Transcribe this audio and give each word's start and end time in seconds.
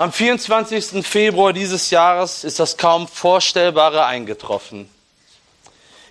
Am 0.00 0.12
24. 0.12 1.04
Februar 1.04 1.52
dieses 1.52 1.90
Jahres 1.90 2.44
ist 2.44 2.60
das 2.60 2.76
kaum 2.76 3.08
Vorstellbare 3.08 4.04
eingetroffen. 4.04 4.88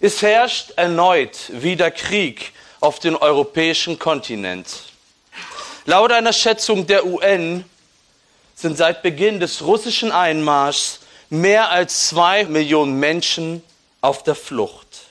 Es 0.01 0.21
herrscht 0.21 0.73
erneut 0.75 1.49
wieder 1.53 1.89
Krieg 1.89 2.51
auf 2.81 2.99
dem 2.99 3.15
europäischen 3.15 3.97
Kontinent. 3.97 4.83
Laut 5.85 6.11
einer 6.11 6.33
Schätzung 6.33 6.85
der 6.85 7.05
UN 7.05 7.63
sind 8.55 8.77
seit 8.77 9.03
Beginn 9.03 9.39
des 9.39 9.61
russischen 9.63 10.11
Einmarschs 10.11 10.99
mehr 11.29 11.71
als 11.71 12.09
zwei 12.09 12.43
Millionen 12.43 12.99
Menschen 12.99 13.63
auf 14.01 14.21
der 14.21 14.35
Flucht. 14.35 15.05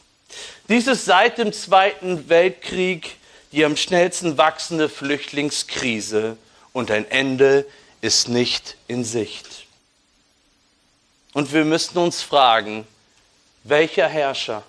Dies 0.69 0.87
ist 0.87 1.07
seit 1.07 1.39
dem 1.39 1.55
Zweiten 1.55 2.29
Weltkrieg 2.29 3.17
die 3.53 3.65
am 3.65 3.79
schnellsten 3.79 4.37
wachsende 4.37 4.91
Flüchtlingskrise 4.91 6.37
und 6.75 6.91
ein 6.91 7.11
Ende 7.11 7.65
ist 8.07 8.29
nicht 8.29 8.77
in 8.87 9.05
Sicht. 9.05 9.67
Und 11.33 11.53
wir 11.53 11.65
müssen 11.65 11.99
uns 11.99 12.23
fragen, 12.23 12.87
welcher 13.65 14.09
Herrscher, 14.09 14.63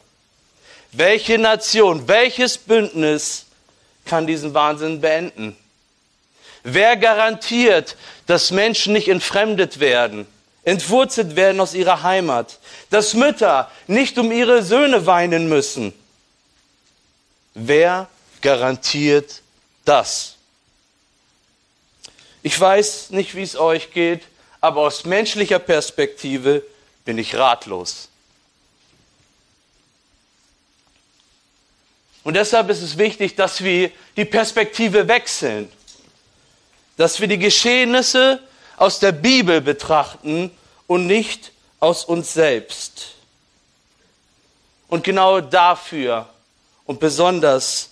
welche 0.91 1.37
Nation, 1.37 2.07
welches 2.07 2.57
Bündnis 2.57 3.45
kann 4.05 4.25
diesen 4.25 4.53
Wahnsinn 4.53 4.99
beenden? 4.99 5.55
Wer 6.63 6.97
garantiert, 6.97 7.95
dass 8.25 8.51
Menschen 8.51 8.93
nicht 8.93 9.07
entfremdet 9.07 9.79
werden, 9.79 10.25
entwurzelt 10.63 11.35
werden 11.35 11.61
aus 11.61 11.75
ihrer 11.75 12.01
Heimat, 12.01 12.57
dass 12.89 13.13
Mütter 13.13 13.71
nicht 13.85 14.17
um 14.17 14.31
ihre 14.31 14.63
Söhne 14.63 15.05
weinen 15.05 15.47
müssen? 15.47 15.93
Wer 17.53 18.09
garantiert 18.41 19.41
das? 19.85 20.36
Ich 22.47 22.57
weiß 22.57 23.09
nicht, 23.09 23.35
wie 23.35 23.41
es 23.41 23.57
euch 23.57 23.91
geht, 23.91 24.21
aber 24.61 24.79
aus 24.83 25.03
menschlicher 25.03 25.59
Perspektive 25.59 26.63
bin 27.03 27.17
ich 27.17 27.35
ratlos. 27.35 28.07
Und 32.23 32.35
deshalb 32.35 32.69
ist 32.69 32.81
es 32.81 32.97
wichtig, 32.97 33.35
dass 33.35 33.61
wir 33.65 33.91
die 34.15 34.23
Perspektive 34.23 35.09
wechseln, 35.09 35.69
dass 36.95 37.19
wir 37.19 37.27
die 37.27 37.37
Geschehnisse 37.37 38.41
aus 38.77 38.99
der 38.99 39.11
Bibel 39.11 39.59
betrachten 39.59 40.49
und 40.87 41.05
nicht 41.05 41.51
aus 41.81 42.05
uns 42.05 42.33
selbst. 42.33 43.15
Und 44.87 45.03
genau 45.03 45.41
dafür 45.41 46.29
und 46.85 47.01
besonders 47.01 47.89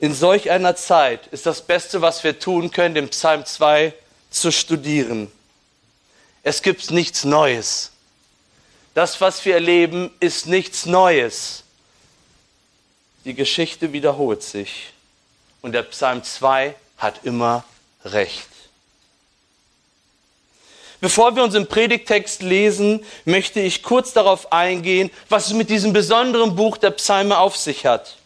in 0.00 0.14
solch 0.14 0.50
einer 0.50 0.76
Zeit 0.76 1.26
ist 1.28 1.46
das 1.46 1.62
Beste, 1.62 2.00
was 2.00 2.22
wir 2.22 2.38
tun 2.38 2.70
können, 2.70 2.94
den 2.94 3.08
Psalm 3.08 3.44
2 3.44 3.92
zu 4.30 4.52
studieren. 4.52 5.30
Es 6.42 6.62
gibt 6.62 6.90
nichts 6.90 7.24
Neues. 7.24 7.90
Das, 8.94 9.20
was 9.20 9.44
wir 9.44 9.54
erleben, 9.54 10.10
ist 10.20 10.46
nichts 10.46 10.86
Neues. 10.86 11.64
Die 13.24 13.34
Geschichte 13.34 13.92
wiederholt 13.92 14.42
sich. 14.42 14.92
Und 15.62 15.72
der 15.72 15.82
Psalm 15.82 16.22
2 16.22 16.74
hat 16.96 17.24
immer 17.24 17.64
recht. 18.04 18.48
Bevor 21.00 21.36
wir 21.36 21.44
unseren 21.44 21.68
Predigtext 21.68 22.42
lesen, 22.42 23.04
möchte 23.24 23.60
ich 23.60 23.82
kurz 23.82 24.12
darauf 24.12 24.52
eingehen, 24.52 25.10
was 25.28 25.46
es 25.46 25.52
mit 25.52 25.70
diesem 25.70 25.92
besonderen 25.92 26.56
Buch 26.56 26.76
der 26.76 26.90
Psalme 26.90 27.38
auf 27.38 27.56
sich 27.56 27.86
hat. 27.86 28.17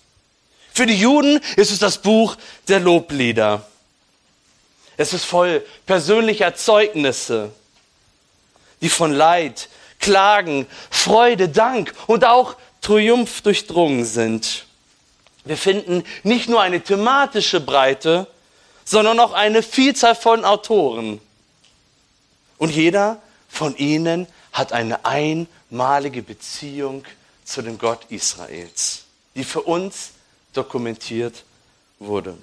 Für 0.73 0.87
die 0.87 0.98
Juden 0.98 1.41
ist 1.56 1.70
es 1.70 1.78
das 1.78 1.98
Buch 1.98 2.37
der 2.69 2.81
Loblieder. 2.81 3.67
Es 4.97 5.12
ist 5.12 5.25
voll 5.25 5.64
persönlicher 5.87 6.55
Zeugnisse, 6.55 7.53
die 8.81 8.89
von 8.89 9.12
Leid, 9.12 9.69
Klagen, 9.98 10.67
Freude, 10.91 11.48
Dank 11.48 11.95
und 12.06 12.25
auch 12.25 12.56
Triumph 12.81 13.42
durchdrungen 13.42 14.05
sind. 14.05 14.67
Wir 15.45 15.57
finden 15.57 16.05
nicht 16.23 16.48
nur 16.48 16.61
eine 16.61 16.80
thematische 16.80 17.61
Breite, 17.61 18.27
sondern 18.85 19.20
auch 19.20 19.33
eine 19.33 19.63
Vielzahl 19.63 20.14
von 20.14 20.45
Autoren. 20.45 21.20
Und 22.58 22.70
jeder 22.70 23.20
von 23.48 23.77
ihnen 23.77 24.27
hat 24.52 24.73
eine 24.73 25.05
einmalige 25.05 26.23
Beziehung 26.23 27.05
zu 27.45 27.63
dem 27.63 27.79
Gott 27.79 28.07
Israels, 28.08 29.05
die 29.35 29.45
für 29.45 29.63
uns 29.63 30.11
dokumentiert 30.52 31.45
wurde. 31.98 32.36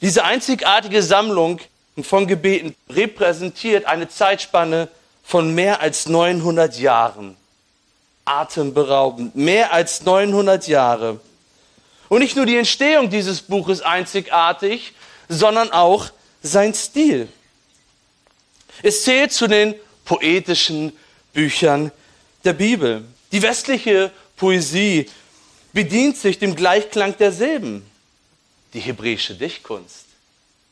Diese 0.00 0.24
einzigartige 0.24 1.02
Sammlung 1.02 1.60
von 2.02 2.26
Gebeten 2.26 2.74
repräsentiert 2.88 3.84
eine 3.84 4.08
Zeitspanne 4.08 4.88
von 5.22 5.54
mehr 5.54 5.80
als 5.80 6.08
900 6.08 6.78
Jahren. 6.78 7.36
Atemberaubend, 8.24 9.36
mehr 9.36 9.72
als 9.72 10.02
900 10.02 10.68
Jahre. 10.68 11.20
Und 12.08 12.20
nicht 12.20 12.36
nur 12.36 12.46
die 12.46 12.56
Entstehung 12.56 13.10
dieses 13.10 13.42
Buches 13.42 13.82
einzigartig, 13.82 14.94
sondern 15.28 15.70
auch 15.72 16.06
sein 16.42 16.74
Stil. 16.74 17.28
Es 18.82 19.04
zählt 19.04 19.32
zu 19.32 19.46
den 19.46 19.74
poetischen 20.04 20.92
Büchern 21.32 21.92
der 22.44 22.54
Bibel. 22.54 23.04
Die 23.32 23.42
westliche 23.42 24.10
Poesie 24.36 25.08
bedient 25.72 26.16
sich 26.16 26.38
dem 26.38 26.56
Gleichklang 26.56 27.16
der 27.16 27.32
Silben. 27.32 27.88
Die 28.74 28.80
hebräische 28.80 29.34
Dichtkunst 29.34 30.06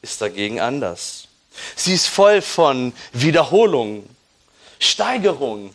ist 0.02 0.20
dagegen 0.20 0.60
anders. 0.60 1.28
Sie 1.74 1.94
ist 1.94 2.06
voll 2.06 2.42
von 2.42 2.92
Wiederholungen, 3.12 4.08
Steigerungen, 4.78 5.74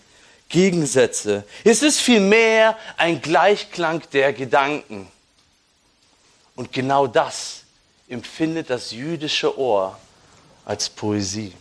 Gegensätze. 0.49 1.43
Es 1.63 1.81
ist 1.81 1.99
vielmehr 1.99 2.77
ein 2.97 3.21
Gleichklang 3.21 4.01
der 4.13 4.33
Gedanken. 4.33 5.07
Und 6.55 6.71
genau 6.71 7.07
das 7.07 7.63
empfindet 8.07 8.69
das 8.69 8.91
jüdische 8.91 9.57
Ohr 9.57 9.99
als 10.65 10.89
Poesie. 10.89 11.53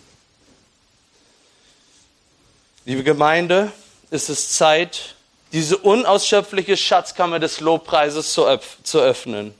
Liebe 2.84 3.02
Gemeinde, 3.02 3.72
ist 4.10 4.28
es 4.28 4.52
Zeit, 4.52 5.14
diese 5.52 5.76
unausschöpfliche 5.76 6.76
Schatzkammer 6.76 7.38
des 7.38 7.60
Lobpreises 7.60 8.32
zu, 8.32 8.46
öff 8.46 8.78
zu 8.82 9.00
öffnen 9.00 9.54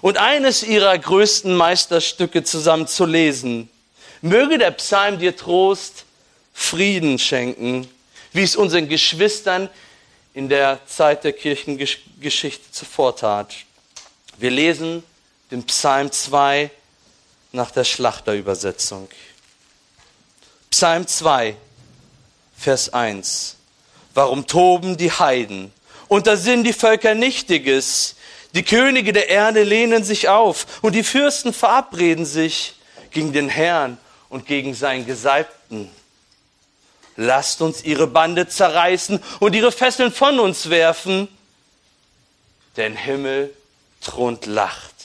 und 0.00 0.16
eines 0.16 0.62
ihrer 0.62 0.96
größten 0.96 1.54
Meisterstücke 1.54 2.44
zusammen 2.44 2.86
zu 2.86 3.04
lesen. 3.04 3.68
Möge 4.22 4.58
der 4.58 4.70
Psalm 4.72 5.18
dir 5.18 5.36
Trost, 5.36 6.04
Frieden 6.52 7.18
schenken, 7.18 7.88
wie 8.32 8.42
es 8.42 8.56
unseren 8.56 8.88
Geschwistern 8.88 9.68
in 10.34 10.48
der 10.48 10.80
Zeit 10.86 11.24
der 11.24 11.32
Kirchengeschichte 11.32 12.70
zuvor 12.72 13.16
tat. 13.16 13.54
Wir 14.38 14.50
lesen 14.50 15.02
den 15.50 15.64
Psalm 15.64 16.10
2 16.10 16.70
nach 17.52 17.70
der 17.70 17.84
Schlachterübersetzung. 17.84 19.08
Psalm 20.70 21.06
2, 21.06 21.56
Vers 22.56 22.92
1. 22.92 23.57
Warum 24.18 24.48
toben 24.48 24.96
die 24.96 25.12
Heiden? 25.12 25.72
Und 26.08 26.26
da 26.26 26.36
sind 26.36 26.64
die 26.64 26.72
Völker 26.72 27.14
Nichtiges. 27.14 28.16
Die 28.52 28.64
Könige 28.64 29.12
der 29.12 29.28
Erde 29.28 29.62
lehnen 29.62 30.02
sich 30.02 30.28
auf 30.28 30.66
und 30.82 30.96
die 30.96 31.04
Fürsten 31.04 31.52
verabreden 31.52 32.26
sich 32.26 32.74
gegen 33.12 33.32
den 33.32 33.48
Herrn 33.48 33.96
und 34.28 34.44
gegen 34.44 34.74
seinen 34.74 35.06
Gesalbten. 35.06 35.88
Lasst 37.14 37.62
uns 37.62 37.84
ihre 37.84 38.08
Bande 38.08 38.48
zerreißen 38.48 39.22
und 39.38 39.54
ihre 39.54 39.70
Fesseln 39.70 40.10
von 40.10 40.40
uns 40.40 40.68
werfen, 40.68 41.28
denn 42.76 42.96
Himmel 42.96 43.54
thront 44.00 44.46
lacht. 44.46 44.96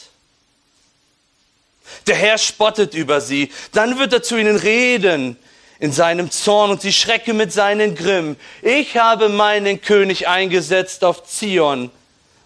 Der 2.08 2.16
Herr 2.16 2.40
spottet 2.40 2.96
über 2.96 3.22
sie, 3.22 3.52
dann 3.74 4.00
wird 4.00 4.12
er 4.12 4.24
zu 4.24 4.38
ihnen 4.38 4.56
reden 4.56 5.38
in 5.84 5.92
seinem 5.92 6.32
Zorn 6.32 6.72
und 6.72 6.82
sie 6.82 6.94
schrecke 6.94 7.34
mit 7.34 7.52
seinen 7.52 7.94
Grimm. 7.94 8.38
Ich 8.62 8.96
habe 8.96 9.28
meinen 9.28 9.82
König 9.82 10.30
eingesetzt 10.30 11.04
auf 11.04 11.26
Zion, 11.26 11.92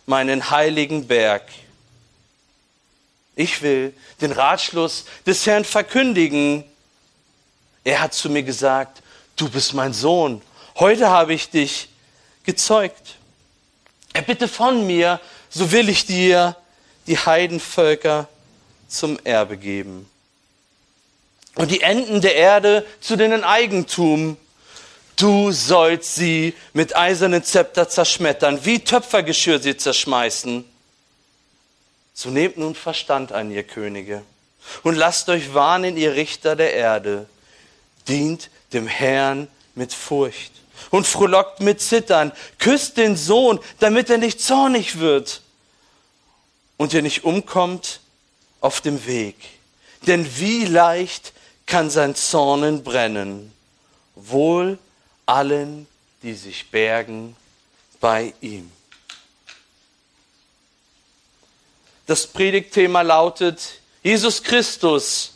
meinen 0.08 0.50
heiligen 0.50 1.06
Berg. 1.06 1.44
Ich 3.36 3.62
will 3.62 3.94
den 4.22 4.32
Ratschluss 4.32 5.06
des 5.28 5.46
Herrn 5.46 5.66
verkündigen. 5.66 6.64
Er 7.84 8.02
hat 8.02 8.16
zu 8.16 8.28
mir 8.32 8.42
gesagt, 8.42 9.04
du 9.36 9.48
bist 9.48 9.76
mein 9.76 9.94
Sohn. 9.94 10.42
Heute 10.80 11.08
habe 11.12 11.36
ich 11.36 11.52
dich 11.52 11.90
gezeugt. 12.44 13.18
Er 14.14 14.24
bitte 14.24 14.48
von 14.48 14.88
mir, 14.88 15.20
so 15.48 15.72
will 15.72 15.90
ich 15.90 16.08
dir 16.08 16.56
die 17.06 17.20
Heidenvölker 17.20 18.28
zum 18.88 19.20
Erbe 19.24 19.58
geben 19.58 20.10
und 21.58 21.72
die 21.72 21.82
Enden 21.82 22.22
der 22.22 22.36
Erde 22.36 22.86
zu 23.02 23.18
deinem 23.18 23.44
Eigentum. 23.44 24.38
Du 25.16 25.52
sollst 25.52 26.16
sie 26.16 26.54
mit 26.74 26.96
eisernen 26.96 27.44
Zepter 27.44 27.90
zerschmettern, 27.90 28.60
wie 28.64 28.80
Töpfergeschirr 28.80 29.60
sie 29.60 29.76
zerschmeißen. 29.76 30.64
So 32.14 32.30
nehmt 32.30 32.58
nun 32.58 32.76
Verstand 32.76 33.32
an, 33.32 33.52
ihr 33.52 33.64
Könige, 33.64 34.22
Und 34.84 34.96
lasst 34.96 35.30
euch 35.30 35.54
warnen, 35.54 35.98
ihr 35.98 36.14
Richter 36.14 36.56
der 36.56 36.74
Erde. 36.74 37.28
Dient 38.08 38.50
dem 38.74 38.88
Herrn 38.88 39.48
mit 39.76 39.94
Furcht 39.94 40.52
und 40.92 41.08
frohlockt 41.08 41.60
mit 41.60 41.82
Zittern. 41.82 42.32
Küsst 42.60 42.98
den 42.98 43.16
Sohn, 43.16 43.60
damit 43.80 44.10
er 44.10 44.20
nicht 44.20 44.42
zornig 44.42 45.00
wird 45.00 45.42
und 46.78 46.94
ihr 46.94 47.02
nicht 47.02 47.24
umkommt 47.24 48.00
auf 48.62 48.82
dem 48.82 49.06
Weg. 49.08 49.36
Denn 50.06 50.28
wie 50.38 50.66
leicht 50.66 51.34
kann 51.68 51.92
sein 51.92 52.16
Zornen 52.16 52.84
brennen. 52.84 53.54
Wohl 54.16 54.80
allen, 55.28 55.86
die 56.24 56.34
sich 56.34 56.72
bergen 56.72 57.36
bei 58.00 58.34
ihm. 58.42 58.72
Das 62.08 62.26
Predigtthema 62.26 63.02
lautet, 63.02 63.82
Jesus 64.02 64.42
Christus 64.42 65.34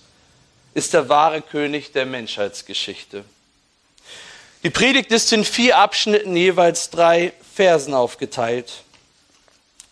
ist 0.74 0.94
der 0.94 1.10
wahre 1.10 1.42
König 1.42 1.92
der 1.92 2.06
Menschheitsgeschichte. 2.06 3.26
Die 4.64 4.70
Predigt 4.70 5.12
ist 5.12 5.34
in 5.34 5.44
vier 5.44 5.78
Abschnitten 5.78 6.36
jeweils 6.36 6.90
drei 6.90 7.34
Versen 7.56 7.94
aufgeteilt. 7.94 8.84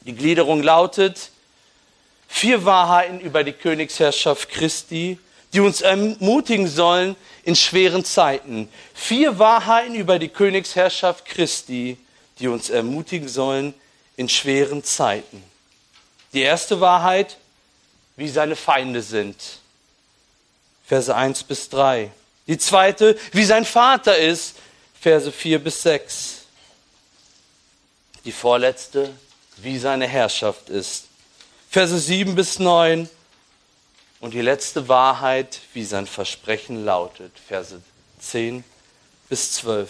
Die 0.02 0.14
Gliederung 0.14 0.64
lautet, 0.64 1.32
vier 2.30 2.64
Wahrheiten 2.64 3.20
über 3.20 3.44
die 3.44 3.52
Königsherrschaft 3.52 4.48
Christi, 4.50 5.20
die 5.54 5.60
uns 5.60 5.82
ermutigen 5.82 6.68
sollen 6.68 7.16
in 7.44 7.56
schweren 7.56 8.06
Zeiten. 8.06 8.70
Vier 8.94 9.40
Wahrheiten 9.40 9.96
über 9.96 10.20
die 10.20 10.30
Königsherrschaft 10.30 11.26
Christi, 11.26 11.98
die 12.40 12.48
uns 12.48 12.70
ermutigen 12.70 13.28
sollen 13.28 13.74
in 14.16 14.30
schweren 14.30 14.84
Zeiten. 14.84 15.44
Die 16.34 16.42
erste 16.42 16.80
Wahrheit, 16.80 17.38
wie 18.16 18.30
seine 18.30 18.56
Feinde 18.56 19.02
sind. 19.02 19.36
Verse 20.86 21.16
1 21.16 21.44
bis 21.44 21.70
3. 21.70 22.12
Die 22.48 22.58
zweite, 22.58 23.18
wie 23.32 23.46
sein 23.46 23.66
Vater 23.66 24.18
ist. 24.18 24.56
Verse 25.00 25.32
4 25.32 25.60
bis 25.60 25.82
6. 25.84 26.40
Die 28.26 28.32
vorletzte, 28.32 29.14
wie 29.58 29.80
seine 29.80 30.08
Herrschaft 30.08 30.70
ist. 30.70 31.06
Verse 31.70 31.98
7 31.98 32.36
bis 32.36 32.60
9. 32.60 33.10
Und 34.20 34.34
die 34.34 34.42
letzte 34.42 34.88
Wahrheit, 34.88 35.60
wie 35.74 35.86
sein 35.86 36.06
Versprechen 36.06 36.84
lautet. 36.84 37.32
Verse 37.48 37.82
10 38.20 38.64
bis 39.30 39.54
12. 39.54 39.90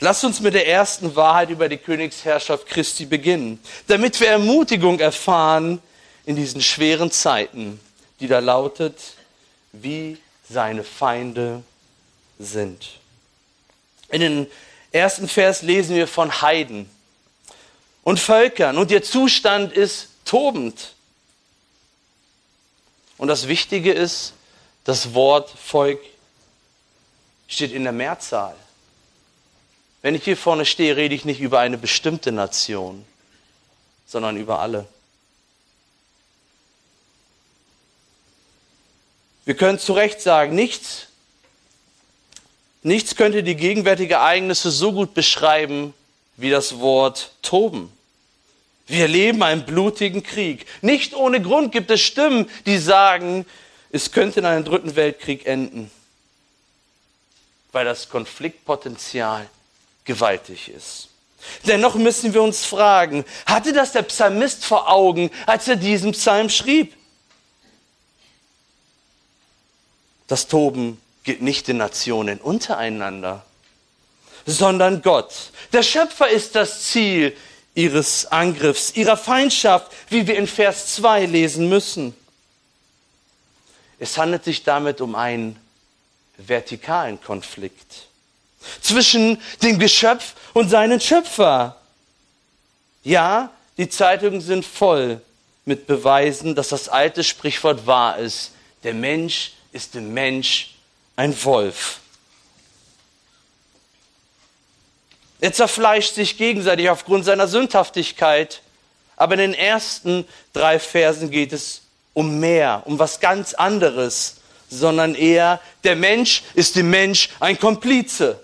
Lasst 0.00 0.24
uns 0.24 0.40
mit 0.40 0.54
der 0.54 0.68
ersten 0.68 1.16
Wahrheit 1.16 1.50
über 1.50 1.68
die 1.68 1.78
Königsherrschaft 1.78 2.66
Christi 2.66 3.06
beginnen, 3.06 3.60
damit 3.86 4.20
wir 4.20 4.28
Ermutigung 4.28 5.00
erfahren 5.00 5.80
in 6.26 6.36
diesen 6.36 6.60
schweren 6.60 7.10
Zeiten, 7.10 7.80
die 8.20 8.28
da 8.28 8.38
lautet, 8.38 8.98
wie 9.72 10.18
seine 10.48 10.84
Feinde 10.84 11.62
sind. 12.38 12.98
In 14.10 14.20
den 14.20 14.46
ersten 14.92 15.28
Vers 15.28 15.62
lesen 15.62 15.96
wir 15.96 16.06
von 16.06 16.42
Heiden 16.42 16.88
und 18.02 18.20
Völkern 18.20 18.78
und 18.78 18.90
ihr 18.90 19.02
Zustand 19.02 19.72
ist 19.72 20.08
tobend. 20.24 20.93
Und 23.18 23.28
das 23.28 23.48
Wichtige 23.48 23.92
ist, 23.92 24.32
das 24.84 25.14
Wort 25.14 25.50
Volk 25.50 26.00
steht 27.48 27.72
in 27.72 27.84
der 27.84 27.92
Mehrzahl. 27.92 28.54
Wenn 30.02 30.14
ich 30.14 30.24
hier 30.24 30.36
vorne 30.36 30.66
stehe, 30.66 30.96
rede 30.96 31.14
ich 31.14 31.24
nicht 31.24 31.40
über 31.40 31.60
eine 31.60 31.78
bestimmte 31.78 32.32
Nation, 32.32 33.04
sondern 34.06 34.36
über 34.36 34.58
alle. 34.58 34.86
Wir 39.46 39.56
können 39.56 39.78
zu 39.78 39.92
Recht 39.92 40.20
sagen, 40.20 40.54
nichts, 40.54 41.06
nichts 42.82 43.16
könnte 43.16 43.42
die 43.42 43.56
gegenwärtigen 43.56 44.12
Ereignisse 44.12 44.70
so 44.70 44.92
gut 44.92 45.14
beschreiben 45.14 45.94
wie 46.36 46.50
das 46.50 46.80
Wort 46.80 47.30
toben. 47.42 47.93
Wir 48.86 49.02
erleben 49.02 49.42
einen 49.42 49.64
blutigen 49.64 50.22
Krieg. 50.22 50.66
Nicht 50.82 51.14
ohne 51.14 51.40
Grund 51.40 51.72
gibt 51.72 51.90
es 51.90 52.02
Stimmen, 52.02 52.50
die 52.66 52.78
sagen, 52.78 53.46
es 53.90 54.12
könnte 54.12 54.40
in 54.40 54.46
einem 54.46 54.64
dritten 54.64 54.96
Weltkrieg 54.96 55.46
enden, 55.46 55.90
weil 57.72 57.84
das 57.84 58.08
Konfliktpotenzial 58.08 59.48
gewaltig 60.04 60.68
ist. 60.68 61.08
Dennoch 61.66 61.94
müssen 61.94 62.34
wir 62.34 62.42
uns 62.42 62.64
fragen, 62.64 63.24
hatte 63.46 63.72
das 63.72 63.92
der 63.92 64.02
Psalmist 64.02 64.64
vor 64.64 64.90
Augen, 64.90 65.30
als 65.46 65.68
er 65.68 65.76
diesen 65.76 66.12
Psalm 66.12 66.48
schrieb? 66.48 66.94
Das 70.26 70.48
Toben 70.48 71.00
gilt 71.22 71.42
nicht 71.42 71.68
den 71.68 71.76
Nationen 71.76 72.38
untereinander, 72.38 73.44
sondern 74.46 75.02
Gott. 75.02 75.52
Der 75.72 75.82
Schöpfer 75.82 76.28
ist 76.28 76.54
das 76.54 76.84
Ziel 76.84 77.36
ihres 77.74 78.26
Angriffs, 78.26 78.92
ihrer 78.94 79.16
Feindschaft, 79.16 79.90
wie 80.08 80.26
wir 80.26 80.36
in 80.36 80.46
Vers 80.46 80.94
2 80.94 81.26
lesen 81.26 81.68
müssen. 81.68 82.14
Es 83.98 84.18
handelt 84.18 84.44
sich 84.44 84.62
damit 84.62 85.00
um 85.00 85.14
einen 85.14 85.58
vertikalen 86.36 87.20
Konflikt 87.20 88.06
zwischen 88.80 89.40
dem 89.62 89.78
Geschöpf 89.78 90.34
und 90.52 90.68
seinen 90.68 91.00
Schöpfer. 91.00 91.80
Ja, 93.02 93.50
die 93.76 93.88
Zeitungen 93.88 94.40
sind 94.40 94.64
voll 94.64 95.20
mit 95.64 95.86
Beweisen, 95.86 96.54
dass 96.54 96.68
das 96.68 96.88
alte 96.88 97.24
Sprichwort 97.24 97.86
wahr 97.86 98.18
ist. 98.18 98.52
Der 98.82 98.94
Mensch 98.94 99.52
ist 99.72 99.94
dem 99.94 100.12
Mensch 100.14 100.74
ein 101.16 101.34
Wolf. 101.44 102.00
Er 105.44 105.52
zerfleischt 105.52 106.14
sich 106.14 106.38
gegenseitig 106.38 106.88
aufgrund 106.88 107.26
seiner 107.26 107.46
Sündhaftigkeit. 107.46 108.62
Aber 109.14 109.34
in 109.34 109.40
den 109.40 109.52
ersten 109.52 110.26
drei 110.54 110.78
Versen 110.78 111.30
geht 111.30 111.52
es 111.52 111.82
um 112.14 112.40
mehr, 112.40 112.80
um 112.86 112.98
was 112.98 113.20
ganz 113.20 113.52
anderes, 113.52 114.36
sondern 114.70 115.14
eher, 115.14 115.60
der 115.84 115.96
Mensch 115.96 116.44
ist 116.54 116.76
dem 116.76 116.88
Mensch 116.88 117.28
ein 117.40 117.58
Komplize 117.58 118.40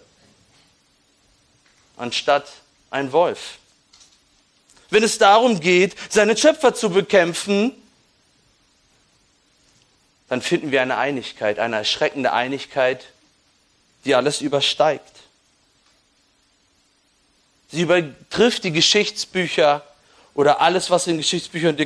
anstatt 1.97 2.52
ein 2.91 3.11
Wolf. 3.12 3.56
Wenn 4.91 5.03
es 5.03 5.17
darum 5.17 5.58
geht, 5.58 5.96
seine 6.11 6.37
Schöpfer 6.37 6.75
zu 6.75 6.91
bekämpfen, 6.91 7.73
dann 10.29 10.43
finden 10.43 10.70
wir 10.70 10.82
eine 10.82 10.99
Einigkeit, 10.99 11.61
eine 11.61 11.76
erschreckende 11.76 12.34
Einigkeit, 12.34 13.06
die 14.05 14.15
alles 14.15 14.43
übersteigt. 14.43 15.30
Sie 17.72 17.82
übertrifft 17.82 18.65
die 18.65 18.72
Geschichtsbücher 18.72 19.82
oder 20.34 20.60
alles, 20.60 20.91
was 20.91 21.06
in 21.06 21.17
Geschichtsbüchern 21.17 21.77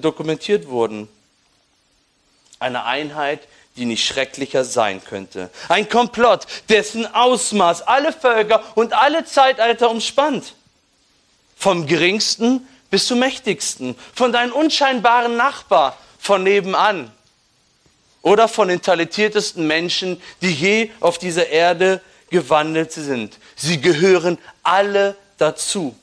dokumentiert 0.00 0.68
wurden. 0.68 1.08
Eine 2.58 2.84
Einheit, 2.84 3.40
die 3.76 3.84
nicht 3.84 4.04
schrecklicher 4.04 4.64
sein 4.64 5.02
könnte. 5.04 5.50
Ein 5.68 5.88
Komplott, 5.88 6.46
dessen 6.68 7.06
Ausmaß 7.06 7.82
alle 7.82 8.12
Völker 8.12 8.62
und 8.74 8.92
alle 8.92 9.24
Zeitalter 9.24 9.90
umspannt. 9.90 10.54
Vom 11.56 11.86
geringsten 11.86 12.66
bis 12.90 13.06
zum 13.06 13.20
mächtigsten, 13.20 13.96
von 14.14 14.32
deinem 14.32 14.52
unscheinbaren 14.52 15.36
Nachbar 15.36 15.96
von 16.18 16.42
nebenan 16.42 17.10
oder 18.22 18.48
von 18.48 18.68
den 18.68 18.82
talentiertesten 18.82 19.66
Menschen, 19.66 20.20
die 20.42 20.52
je 20.52 20.90
auf 21.00 21.18
dieser 21.18 21.48
Erde 21.48 22.02
gewandelt 22.30 22.92
sind. 22.92 23.38
Sie 23.56 23.80
gehören 23.80 24.38
alle 24.62 25.16
dazu. 25.38 25.94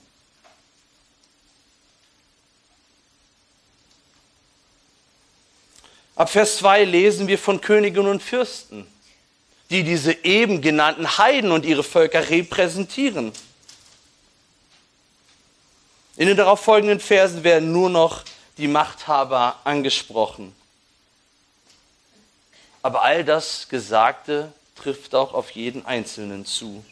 Ab 6.15 6.31
Vers 6.31 6.57
2 6.57 6.83
lesen 6.83 7.27
wir 7.27 7.37
von 7.37 7.61
Königen 7.61 8.07
und 8.07 8.23
Fürsten, 8.23 8.87
die 9.69 9.83
diese 9.83 10.13
eben 10.25 10.61
genannten 10.61 11.17
Heiden 11.17 11.51
und 11.51 11.63
ihre 11.63 11.83
Völker 11.83 12.29
repräsentieren. 12.29 13.31
In 16.15 16.27
den 16.27 16.35
darauffolgenden 16.35 16.99
Versen 16.99 17.43
werden 17.43 17.71
nur 17.71 17.91
noch 17.91 18.23
die 18.57 18.67
Machthaber 18.67 19.59
angesprochen. 19.63 20.55
Aber 22.81 23.03
all 23.03 23.23
das 23.23 23.69
Gesagte 23.69 24.51
trifft 24.81 25.15
auch 25.15 25.33
auf 25.33 25.51
jeden 25.51 25.85
Einzelnen 25.85 26.45
zu. 26.45 26.83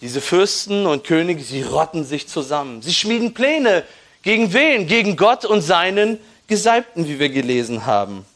Diese 0.00 0.20
Fürsten 0.20 0.86
und 0.86 1.04
Könige, 1.04 1.42
sie 1.42 1.62
rotten 1.62 2.04
sich 2.04 2.26
zusammen. 2.26 2.82
Sie 2.82 2.92
schmieden 2.92 3.34
Pläne. 3.34 3.84
Gegen 4.22 4.52
wen? 4.52 4.86
Gegen 4.86 5.16
Gott 5.16 5.44
und 5.44 5.62
seinen 5.62 6.18
Gesalbten, 6.48 7.06
wie 7.06 7.18
wir 7.18 7.28
gelesen 7.28 7.86
haben. 7.86 8.26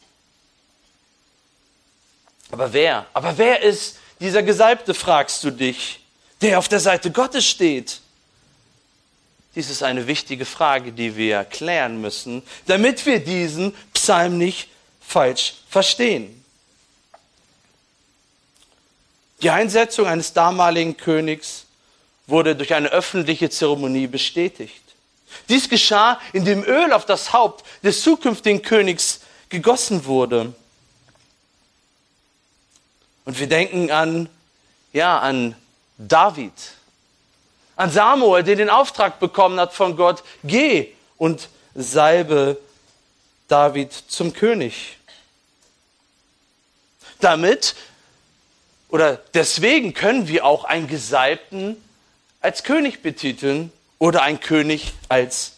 Aber 2.50 2.73
wer? 2.73 3.07
Aber 3.12 3.37
wer 3.37 3.62
ist 3.62 3.99
dieser 4.21 4.43
Gesalbte, 4.43 4.95
fragst 4.95 5.43
du 5.43 5.50
dich, 5.50 6.00
der 6.41 6.59
auf 6.59 6.69
der 6.69 6.81
Seite 6.81 7.11
Gottes 7.11 7.45
steht? 7.45 8.00
Dies 9.57 9.71
ist 9.71 9.83
eine 9.83 10.07
wichtige 10.07 10.45
Frage, 10.45 10.93
die 10.93 11.17
wir 11.17 11.45
klären 11.45 12.00
müssen, 12.00 12.43
damit 12.67 13.05
wir 13.07 13.21
diesen 13.21 13.75
Psalm 13.93 14.38
nicht 14.38 14.69
falsch 15.00 15.55
verstehen. 15.69 16.45
Die 19.43 19.50
Einsetzung 19.50 20.07
eines 20.07 20.33
damaligen 20.33 20.97
Königs 20.97 21.66
wurde 22.26 22.57
durch 22.57 22.75
eine 22.75 22.88
öffentliche 22.88 23.50
Zeremonie 23.50 24.07
bestätigt. 24.07 24.83
Dies 25.49 25.69
geschah, 25.69 26.21
indem 26.33 26.64
Öl 26.64 26.93
auf 26.93 27.05
das 27.05 27.33
Haupt 27.33 27.64
des 27.83 28.02
zukünftigen 28.02 28.62
Königs 28.62 29.21
gegossen 29.49 30.07
wurde. 30.07 30.55
Und 33.25 33.38
wir 33.38 33.49
denken 33.49 33.90
an, 33.90 34.28
ja, 34.93 35.19
an 35.19 35.57
David, 35.99 36.52
an 37.75 37.90
Samuel, 37.90 38.43
der 38.43 38.57
den 38.57 38.71
Auftrag 38.71 39.21
bekommen 39.21 39.61
hat 39.61 39.75
von 39.75 39.97
Gott, 39.97 40.23
geh 40.45 40.93
und 41.19 41.49
salbe 41.75 42.57
David 43.49 43.93
zum 43.93 44.33
König. 44.33 44.97
Damit 47.21 47.75
oder 48.88 49.21
deswegen 49.35 49.95
können 49.95 50.28
wir 50.28 50.45
auch 50.45 50.64
einen 50.64 50.87
Gesalbten 50.87 51.76
als 52.40 52.62
König 52.62 53.02
betiteln 53.02 53.73
oder 53.99 54.23
einen 54.23 54.40
König 54.40 54.93
als 55.09 55.52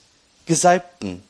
Gesalbten. 0.46 1.22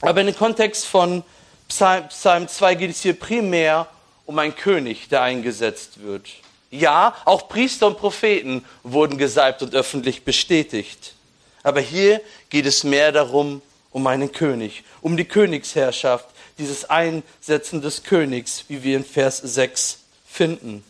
Aber 0.00 0.20
in 0.20 0.28
dem 0.28 0.36
Kontext 0.36 0.86
von 0.86 1.22
Psalm, 1.68 2.08
Psalm 2.08 2.48
2 2.48 2.74
geht 2.74 2.90
es 2.90 3.02
hier 3.02 3.12
primär 3.12 3.86
um 4.26 4.38
einen 4.38 4.54
König, 4.54 5.08
der 5.08 5.22
eingesetzt 5.22 6.02
wird. 6.02 6.26
Ja, 6.70 7.16
auch 7.24 7.48
Priester 7.48 7.88
und 7.88 7.98
Propheten 7.98 8.64
wurden 8.82 9.18
gesalbt 9.18 9.62
und 9.62 9.74
öffentlich 9.74 10.24
bestätigt. 10.24 11.14
Aber 11.62 11.80
hier 11.80 12.20
geht 12.48 12.64
es 12.64 12.84
mehr 12.84 13.12
darum, 13.12 13.60
um 13.90 14.06
einen 14.06 14.32
König, 14.32 14.84
um 15.00 15.16
die 15.16 15.24
Königsherrschaft, 15.24 16.26
dieses 16.58 16.88
Einsetzen 16.88 17.82
des 17.82 18.04
Königs, 18.04 18.64
wie 18.68 18.82
wir 18.82 18.96
in 18.96 19.04
Vers 19.04 19.38
6 19.38 19.98
finden. 20.26 20.84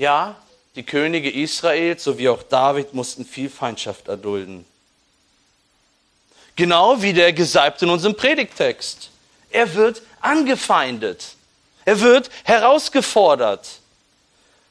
Ja, 0.00 0.34
die 0.76 0.82
Könige 0.82 1.30
Israels 1.30 2.04
sowie 2.04 2.30
auch 2.30 2.42
David 2.42 2.94
mussten 2.94 3.26
viel 3.26 3.50
Feindschaft 3.50 4.08
erdulden. 4.08 4.64
Genau 6.56 7.02
wie 7.02 7.12
der 7.12 7.34
Gesalbte 7.34 7.84
in 7.84 7.90
unserem 7.90 8.16
Predigtext. 8.16 9.10
Er 9.50 9.74
wird 9.74 10.00
angefeindet. 10.22 11.34
Er 11.84 12.00
wird 12.00 12.30
herausgefordert. 12.44 13.68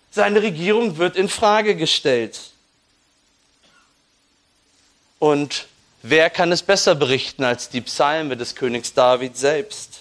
Seine 0.09 0.41
Regierung 0.41 0.98
wird 0.98 1.15
in 1.15 1.29
Frage 1.29 1.75
gestellt. 1.75 2.39
Und 5.19 5.67
wer 6.01 6.31
kann 6.31 6.51
es 6.51 6.63
besser 6.63 6.95
berichten 6.95 7.43
als 7.43 7.69
die 7.69 7.81
Psalme 7.81 8.36
des 8.36 8.55
Königs 8.55 8.95
David 8.95 9.38
selbst? 9.38 10.00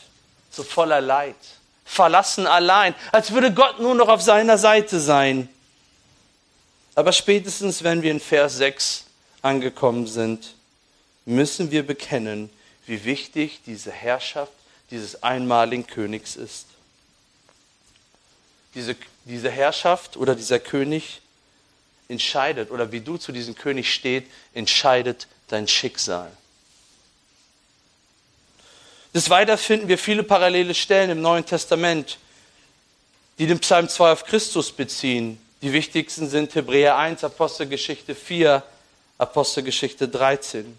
So 0.51 0.63
voller 0.63 1.03
Leid, 1.03 1.37
verlassen 1.89 2.47
allein, 2.47 2.95
als 3.13 3.33
würde 3.33 3.53
Gott 3.53 3.81
nur 3.81 3.95
noch 3.95 4.09
auf 4.09 4.21
seiner 4.21 4.59
Seite 4.59 5.01
sein. 5.01 5.49
Aber 6.95 7.13
spätestens, 7.13 7.83
wenn 7.83 8.03
wir 8.03 8.11
in 8.11 8.21
Vers 8.21 8.59
6 8.59 9.05
angekommen 9.41 10.07
sind, 10.07 10.55
müssen 11.25 11.71
wir 11.71 11.87
bekennen, 11.87 12.51
wie 12.87 13.05
wichtig 13.05 13.61
diese 13.65 13.91
Herrschaft 13.91 14.53
dieses 14.91 15.23
einmaligen 15.23 15.87
Königs 15.87 16.37
ist. 16.37 16.67
Diese, 18.75 18.95
diese 19.25 19.51
Herrschaft 19.51 20.17
oder 20.17 20.35
dieser 20.35 20.59
König 20.59 21.23
entscheidet, 22.09 22.71
oder 22.71 22.93
wie 22.93 23.01
du 23.01 23.17
zu 23.17 23.33
diesem 23.33 23.55
König 23.55 23.93
steht, 23.93 24.27
entscheidet 24.53 25.27
dein 25.49 25.69
Schicksal. 25.69 26.31
Des 29.15 29.31
Weiteren 29.31 29.59
finden 29.59 29.89
wir 29.89 29.99
viele 29.99 30.23
parallele 30.23 30.75
Stellen 30.75 31.11
im 31.11 31.23
Neuen 31.23 31.47
Testament, 31.47 32.19
die 33.39 33.47
den 33.47 33.59
Psalm 33.61 33.89
2 33.89 34.13
auf 34.13 34.25
Christus 34.25 34.71
beziehen. 34.71 35.41
Die 35.63 35.73
wichtigsten 35.73 36.29
sind 36.29 36.55
Hebräer 36.55 36.97
1, 36.97 37.25
Apostelgeschichte 37.25 38.15
4, 38.15 38.63
Apostelgeschichte 39.17 40.09
13. 40.09 40.77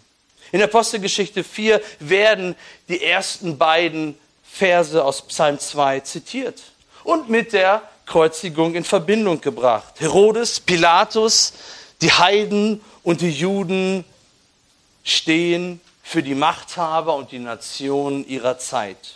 In 0.52 0.62
Apostelgeschichte 0.62 1.44
4 1.44 1.80
werden 1.98 2.54
die 2.88 3.02
ersten 3.02 3.58
beiden 3.58 4.16
Verse 4.44 5.02
aus 5.02 5.22
Psalm 5.22 5.58
2 5.58 6.00
zitiert 6.00 6.62
und 7.04 7.28
mit 7.28 7.52
der 7.52 7.82
Kreuzigung 8.06 8.74
in 8.74 8.84
Verbindung 8.84 9.40
gebracht. 9.40 9.94
Herodes, 10.00 10.60
Pilatus, 10.60 11.52
die 12.00 12.12
Heiden 12.12 12.80
und 13.02 13.20
die 13.20 13.30
Juden 13.30 14.04
stehen 15.04 15.80
für 16.10 16.24
die 16.24 16.34
Machthaber 16.34 17.14
und 17.14 17.30
die 17.30 17.38
Nationen 17.38 18.26
ihrer 18.26 18.58
Zeit. 18.58 19.14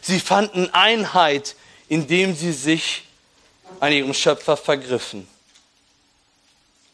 Sie 0.00 0.20
fanden 0.20 0.72
Einheit, 0.72 1.56
indem 1.88 2.36
sie 2.36 2.52
sich 2.52 3.02
an 3.80 3.90
ihrem 3.90 4.14
Schöpfer 4.14 4.56
vergriffen. 4.56 5.26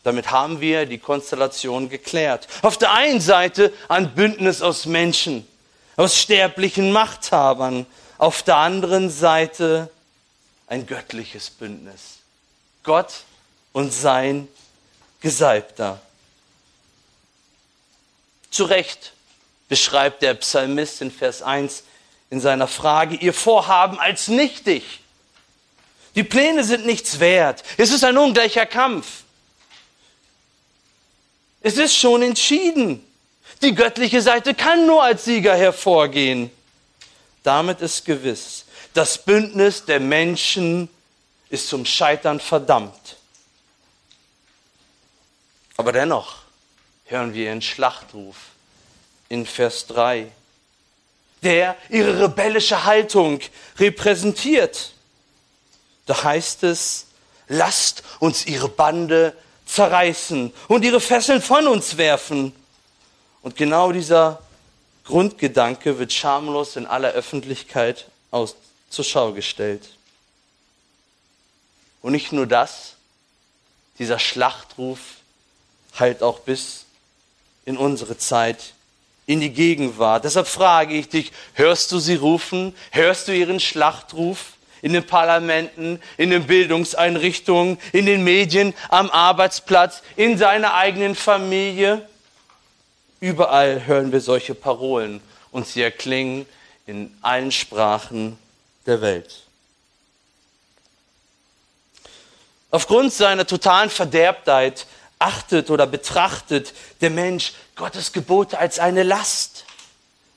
Damit 0.04 0.30
haben 0.30 0.62
wir 0.62 0.86
die 0.86 0.96
Konstellation 0.96 1.90
geklärt. 1.90 2.48
Auf 2.62 2.78
der 2.78 2.94
einen 2.94 3.20
Seite 3.20 3.74
ein 3.88 4.14
Bündnis 4.14 4.62
aus 4.62 4.86
Menschen, 4.86 5.46
aus 5.96 6.16
sterblichen 6.16 6.90
Machthabern. 6.90 7.84
Auf 8.16 8.42
der 8.42 8.56
anderen 8.56 9.10
Seite 9.10 9.90
ein 10.66 10.86
göttliches 10.86 11.50
Bündnis. 11.50 12.20
Gott 12.84 13.24
und 13.74 13.92
sein 13.92 14.48
Gesalbter. 15.20 16.00
Zu 18.50 18.64
Recht 18.64 19.12
beschreibt 19.72 20.20
der 20.20 20.34
Psalmist 20.34 21.00
in 21.00 21.10
Vers 21.10 21.40
1 21.40 21.84
in 22.28 22.42
seiner 22.42 22.68
Frage 22.68 23.16
ihr 23.16 23.32
Vorhaben 23.32 23.98
als 23.98 24.28
nichtig. 24.28 25.00
Die 26.14 26.24
Pläne 26.24 26.62
sind 26.62 26.84
nichts 26.84 27.20
wert. 27.20 27.62
Es 27.78 27.90
ist 27.90 28.04
ein 28.04 28.18
ungleicher 28.18 28.66
Kampf. 28.66 29.22
Es 31.62 31.78
ist 31.78 31.96
schon 31.96 32.20
entschieden. 32.20 33.02
Die 33.62 33.74
göttliche 33.74 34.20
Seite 34.20 34.52
kann 34.52 34.86
nur 34.86 35.02
als 35.02 35.24
Sieger 35.24 35.56
hervorgehen. 35.56 36.50
Damit 37.42 37.80
ist 37.80 38.04
gewiss, 38.04 38.66
das 38.92 39.16
Bündnis 39.16 39.86
der 39.86 40.00
Menschen 40.00 40.90
ist 41.48 41.66
zum 41.66 41.86
Scheitern 41.86 42.40
verdammt. 42.40 43.16
Aber 45.78 45.92
dennoch 45.92 46.42
hören 47.06 47.32
wir 47.32 47.46
ihren 47.46 47.62
Schlachtruf 47.62 48.51
in 49.32 49.46
Vers 49.46 49.86
3, 49.86 50.30
der 51.42 51.74
ihre 51.88 52.24
rebellische 52.24 52.84
Haltung 52.84 53.40
repräsentiert. 53.78 54.92
Da 56.04 56.22
heißt 56.22 56.64
es, 56.64 57.06
lasst 57.48 58.02
uns 58.20 58.44
ihre 58.44 58.68
Bande 58.68 59.34
zerreißen 59.64 60.52
und 60.68 60.84
ihre 60.84 61.00
Fesseln 61.00 61.40
von 61.40 61.66
uns 61.66 61.96
werfen. 61.96 62.52
Und 63.40 63.56
genau 63.56 63.90
dieser 63.90 64.42
Grundgedanke 65.04 65.98
wird 65.98 66.12
schamlos 66.12 66.76
in 66.76 66.86
aller 66.86 67.12
Öffentlichkeit 67.12 68.04
aus, 68.30 68.54
zur 68.90 69.06
Schau 69.06 69.32
gestellt. 69.32 69.88
Und 72.02 72.12
nicht 72.12 72.32
nur 72.32 72.46
das, 72.46 72.96
dieser 73.98 74.18
Schlachtruf 74.18 74.98
heilt 75.98 76.22
auch 76.22 76.40
bis 76.40 76.84
in 77.64 77.78
unsere 77.78 78.18
Zeit 78.18 78.74
in 79.26 79.40
die 79.40 79.50
Gegenwart. 79.50 80.24
Deshalb 80.24 80.46
frage 80.46 80.94
ich 80.94 81.08
dich, 81.08 81.32
hörst 81.54 81.92
du 81.92 81.98
sie 81.98 82.16
rufen? 82.16 82.74
Hörst 82.90 83.28
du 83.28 83.32
ihren 83.32 83.60
Schlachtruf? 83.60 84.54
In 84.82 84.94
den 84.94 85.06
Parlamenten, 85.06 86.02
in 86.16 86.30
den 86.30 86.48
Bildungseinrichtungen, 86.48 87.78
in 87.92 88.04
den 88.06 88.24
Medien, 88.24 88.74
am 88.88 89.10
Arbeitsplatz, 89.10 90.02
in 90.16 90.36
seiner 90.36 90.74
eigenen 90.74 91.14
Familie? 91.14 92.08
Überall 93.20 93.86
hören 93.86 94.10
wir 94.10 94.20
solche 94.20 94.56
Parolen 94.56 95.20
und 95.52 95.68
sie 95.68 95.82
erklingen 95.82 96.46
in 96.86 97.16
allen 97.22 97.52
Sprachen 97.52 98.36
der 98.86 99.00
Welt. 99.00 99.42
Aufgrund 102.72 103.12
seiner 103.12 103.46
totalen 103.46 103.90
Verderbtheit 103.90 104.86
achtet 105.22 105.70
oder 105.70 105.86
betrachtet 105.86 106.74
der 107.00 107.10
Mensch 107.10 107.52
Gottes 107.76 108.12
Gebote 108.12 108.58
als 108.58 108.78
eine 108.78 109.02
Last. 109.02 109.64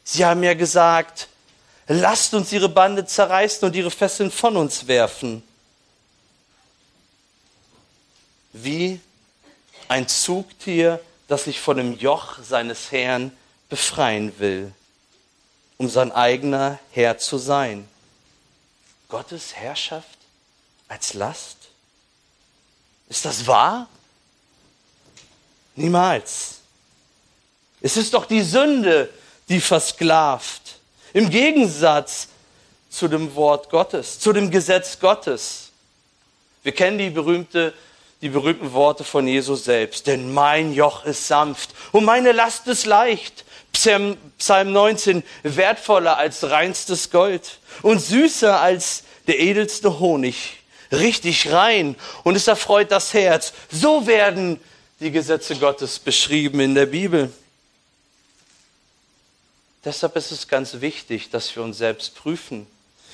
Sie 0.04 0.26
haben 0.26 0.44
ja 0.44 0.54
gesagt, 0.54 1.28
lasst 1.88 2.34
uns 2.34 2.52
ihre 2.52 2.70
Bande 2.70 3.06
zerreißen 3.06 3.68
und 3.68 3.76
ihre 3.76 3.92
Fesseln 3.92 4.32
von 4.32 4.56
uns 4.58 4.88
werfen. 4.88 5.44
Wie 8.54 9.00
ein 9.88 10.08
Zugtier, 10.08 11.00
das 11.28 11.46
sich 11.46 11.60
von 11.60 11.78
dem 11.78 11.98
Joch 11.98 12.38
seines 12.44 12.92
Herrn 12.92 13.36
befreien 13.70 14.38
will, 14.40 14.72
um 15.78 15.90
sein 15.90 16.12
eigener 16.12 16.80
Herr 16.92 17.18
zu 17.18 17.38
sein. 17.38 17.88
Gottes 19.10 19.56
Herrschaft 19.56 20.18
als 20.88 21.14
Last? 21.14 21.58
Ist 23.10 23.26
das 23.26 23.48
wahr? 23.48 23.88
Niemals. 25.76 26.60
Es 27.82 27.98
ist 27.98 28.14
doch 28.14 28.26
die 28.26 28.42
Sünde, 28.42 29.10
die 29.50 29.60
versklavt. 29.60 30.80
Im 31.14 31.30
Gegensatz 31.30 32.30
zu 32.90 33.08
dem 33.08 33.36
Wort 33.36 33.70
Gottes, 33.70 34.20
zu 34.20 34.34
dem 34.34 34.50
Gesetz 34.50 35.00
Gottes. 35.00 35.70
Wir 36.64 36.72
kennen 36.72 36.98
die, 36.98 37.10
berühmte, 37.10 37.74
die 38.22 38.30
berühmten 38.30 38.74
Worte 38.74 39.04
von 39.04 39.28
Jesus 39.28 39.66
selbst. 39.66 40.08
Denn 40.08 40.34
mein 40.34 40.74
Joch 40.74 41.06
ist 41.06 41.28
sanft 41.28 41.76
und 41.92 42.06
meine 42.06 42.32
Last 42.32 42.68
ist 42.68 42.86
leicht. 42.86 43.46
Psalm, 43.74 44.18
Psalm 44.38 44.72
19, 44.72 45.24
wertvoller 45.44 46.18
als 46.18 46.50
reinstes 46.50 47.12
Gold 47.12 47.60
und 47.82 48.00
süßer 48.00 48.60
als 48.60 49.04
der 49.28 49.40
edelste 49.40 50.00
Honig. 50.00 50.58
Richtig 50.92 51.52
rein 51.52 51.96
und 52.24 52.36
es 52.36 52.48
erfreut 52.48 52.92
das 52.92 53.14
Herz. 53.14 53.52
So 53.70 54.08
werden 54.08 54.62
die 55.00 55.12
Gesetze 55.12 55.56
Gottes 55.56 56.00
beschrieben 56.00 56.60
in 56.60 56.76
der 56.76 56.86
Bibel. 56.86 57.32
Deshalb 59.84 60.16
ist 60.16 60.32
es 60.32 60.48
ganz 60.48 60.82
wichtig, 60.82 61.30
dass 61.30 61.56
wir 61.56 61.64
uns 61.64 61.78
selbst 61.78 62.16
prüfen. 62.16 62.66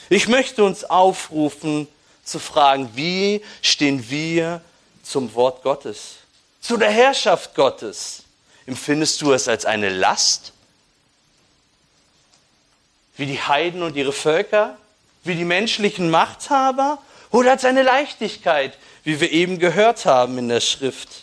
Ich 0.10 0.28
möchte 0.28 0.64
uns 0.64 0.84
aufrufen 0.84 1.88
zu 2.24 2.40
fragen, 2.40 2.90
wie 2.96 3.44
stehen 3.62 4.10
wir 4.10 4.62
zum 5.04 5.34
Wort 5.34 5.64
Gottes, 5.64 6.18
zu 6.62 6.78
der 6.78 6.92
Herrschaft 6.92 7.56
Gottes? 7.56 8.24
Empfindest 8.66 9.22
du 9.22 9.34
es 9.34 9.48
als 9.48 9.66
eine 9.66 9.90
Last? 9.90 10.54
Wie 13.18 13.26
die 13.26 13.42
Heiden 13.42 13.82
und 13.82 13.96
ihre 13.96 14.14
Völker? 14.14 14.78
Wie 15.24 15.36
die 15.36 15.46
menschlichen 15.46 16.10
Machthaber? 16.10 17.02
Oder 17.32 17.52
als 17.52 17.66
eine 17.66 17.84
Leichtigkeit, 17.84 18.78
wie 19.04 19.20
wir 19.20 19.32
eben 19.32 19.60
gehört 19.60 20.06
haben 20.06 20.38
in 20.38 20.48
der 20.48 20.62
Schrift? 20.62 21.21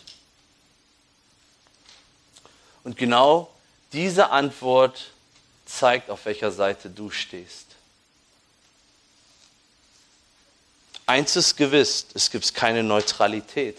Und 2.84 2.96
genau 2.96 3.50
diese 3.92 4.30
Antwort 4.30 5.10
zeigt, 5.66 6.10
auf 6.10 6.24
welcher 6.24 6.50
Seite 6.50 6.88
du 6.90 7.10
stehst. 7.10 7.66
Eins 11.06 11.36
ist 11.36 11.56
gewiss, 11.56 12.06
es 12.14 12.30
gibt 12.30 12.54
keine 12.54 12.82
Neutralität. 12.82 13.78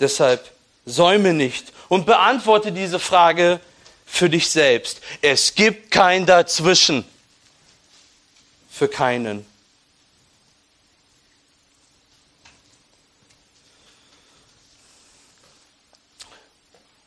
Deshalb 0.00 0.50
säume 0.84 1.32
nicht 1.32 1.72
und 1.88 2.06
beantworte 2.06 2.72
diese 2.72 2.98
Frage 2.98 3.60
für 4.04 4.28
dich 4.28 4.50
selbst. 4.50 5.00
Es 5.22 5.54
gibt 5.54 5.90
kein 5.90 6.26
Dazwischen. 6.26 7.04
Für 8.70 8.88
keinen. 8.88 9.46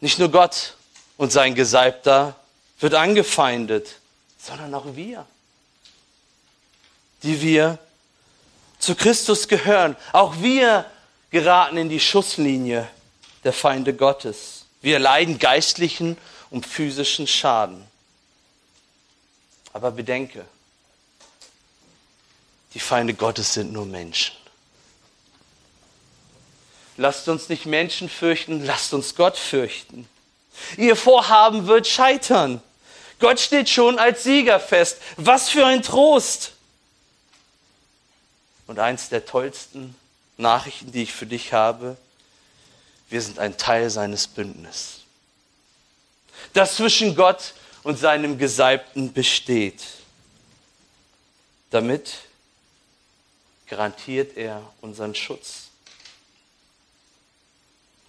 Nicht 0.04 0.20
nur 0.20 0.30
Gott 0.30 0.76
und 1.16 1.32
sein 1.32 1.56
Gesalbter 1.56 2.36
wird 2.82 2.94
angefeindet, 2.94 4.02
sondern 4.38 4.74
auch 4.74 4.98
wir, 4.98 5.26
die 7.22 7.42
wir 7.42 7.80
zu 8.80 8.96
Christus 8.96 9.48
gehören. 9.48 9.96
Auch 10.12 10.42
wir 10.42 10.86
geraten 11.32 11.78
in 11.78 11.88
die 11.88 12.02
Schusslinie 12.02 12.86
der 13.46 13.54
Feinde 13.54 13.94
Gottes. 13.94 14.66
Wir 14.82 15.00
leiden 15.00 15.40
geistlichen 15.40 16.18
und 16.50 16.66
physischen 16.66 17.26
Schaden. 17.26 17.82
Aber 19.72 19.90
bedenke, 19.92 20.44
die 22.74 22.82
Feinde 22.82 23.14
Gottes 23.14 23.54
sind 23.54 23.72
nur 23.72 23.86
Menschen. 23.86 24.36
Lasst 26.98 27.28
uns 27.28 27.50
nicht 27.50 27.66
Menschen 27.66 28.10
fürchten, 28.10 28.66
lasst 28.66 28.94
uns 28.94 29.16
Gott 29.16 29.38
fürchten. 29.38 30.08
Ihr 30.78 30.96
Vorhaben 30.96 31.68
wird 31.68 31.88
scheitern. 31.88 32.62
Gott 33.20 33.40
steht 33.40 33.70
schon 33.70 34.00
als 34.00 34.24
Sieger 34.24 34.60
fest. 34.60 34.98
Was 35.18 35.50
für 35.50 35.66
ein 35.66 35.82
Trost! 35.82 36.54
Und 38.68 38.80
eins 38.80 39.10
der 39.10 39.26
tollsten 39.26 39.96
Nachrichten, 40.38 40.92
die 40.92 41.04
ich 41.04 41.14
für 41.14 41.26
dich 41.26 41.54
habe, 41.54 41.98
wir 43.10 43.22
sind 43.22 43.40
ein 43.40 43.58
Teil 43.58 43.90
seines 43.90 44.28
Bündnisses, 44.28 45.02
das 46.54 46.78
zwischen 46.78 47.16
Gott 47.16 47.54
und 47.84 48.00
seinem 48.00 48.38
Gesalbten 48.38 49.14
besteht. 49.14 49.82
Damit 51.70 52.12
garantiert 53.68 54.38
er 54.38 54.62
unseren 54.82 55.14
Schutz. 55.14 55.70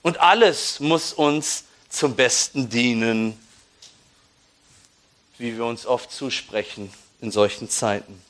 Und 0.05 0.21
alles 0.21 0.81
muss 0.81 1.15
uns 1.15 1.65
zum 1.89 2.15
Besten 2.15 2.69
dienen, 2.69 3.41
wie 5.39 5.57
wir 5.57 5.65
uns 5.65 5.87
oft 5.87 6.13
zusprechen 6.13 6.93
in 7.23 7.31
solchen 7.31 7.71
Zeiten. 7.71 8.23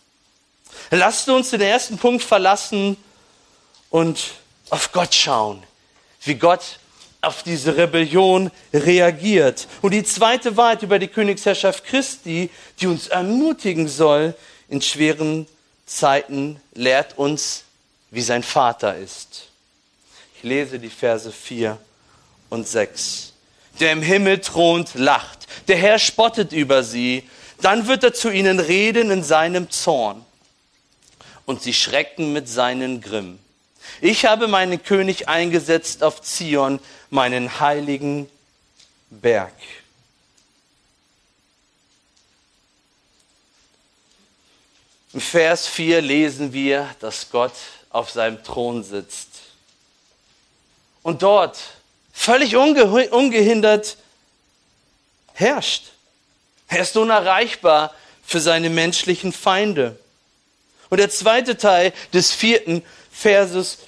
Lasst 0.93 1.29
uns 1.29 1.51
den 1.51 1.61
ersten 1.61 1.99
Punkt 1.99 2.23
verlassen 2.23 2.97
und 3.91 4.35
auf 4.71 4.93
Gott 4.93 5.17
schauen, 5.17 5.65
wie 6.23 6.37
Gott 6.37 6.79
auf 7.23 7.43
diese 7.43 7.77
Rebellion 7.77 8.53
reagiert. 8.73 9.67
Und 9.83 9.95
die 9.95 10.05
zweite 10.05 10.57
Wahrheit 10.57 10.85
über 10.85 11.01
die 11.01 11.09
Königsherrschaft 11.09 11.83
Christi, 11.83 12.51
die 12.79 12.87
uns 12.87 13.09
ermutigen 13.09 13.89
soll 13.89 14.37
in 14.69 14.81
schweren 14.81 15.49
Zeiten, 15.87 16.61
lehrt 16.75 17.19
uns, 17.19 17.65
wie 18.13 18.23
sein 18.23 18.45
Vater 18.45 18.97
ist. 18.97 19.49
Lese 20.45 20.79
die 20.79 20.91
Verse 20.91 21.31
4 21.33 21.79
und 22.51 22.69
6. 22.69 23.33
Der 23.81 23.93
im 23.93 24.03
Himmel 24.03 24.41
thront, 24.41 24.95
lacht. 24.95 25.47
Der 25.69 25.77
Herr 25.77 25.99
spottet 25.99 26.53
über 26.53 26.85
sie. 26.85 27.29
Dann 27.61 27.87
wird 27.87 28.05
er 28.05 28.15
zu 28.15 28.31
ihnen 28.31 28.61
reden 28.61 29.11
in 29.11 29.25
seinem 29.25 29.71
Zorn 29.71 30.25
und 31.47 31.63
sie 31.63 31.75
schrecken 31.75 32.33
mit 32.33 32.49
seinen 32.49 33.01
Grimm. 33.01 33.39
Ich 34.01 34.25
habe 34.25 34.49
meinen 34.49 34.83
König 34.83 35.29
eingesetzt 35.29 36.03
auf 36.03 36.23
Zion, 36.23 36.81
meinen 37.11 37.61
heiligen 37.61 38.29
Berg. 39.11 39.53
Im 45.13 45.21
Vers 45.21 45.69
4 45.69 46.01
lesen 46.01 46.53
wir, 46.53 46.89
dass 46.99 47.31
Gott 47.31 47.55
auf 47.91 48.11
seinem 48.11 48.43
Thron 48.43 48.83
sitzt. 48.83 49.29
Und 51.05 51.23
dort 51.23 51.61
völlig 52.13 52.57
unge 52.57 53.11
ungehindert 53.11 53.99
herrscht. 55.35 55.93
Er 56.67 56.81
ist 56.81 56.97
unerreichbar 56.97 57.95
für 58.25 58.41
seine 58.41 58.71
menschlichen 58.71 59.33
Feinde. 59.33 59.99
Und 60.91 60.99
der 60.99 61.11
zweite 61.11 61.57
Teil 61.57 61.93
des 62.13 62.33
vierten 62.33 62.83
Verses 63.13 63.79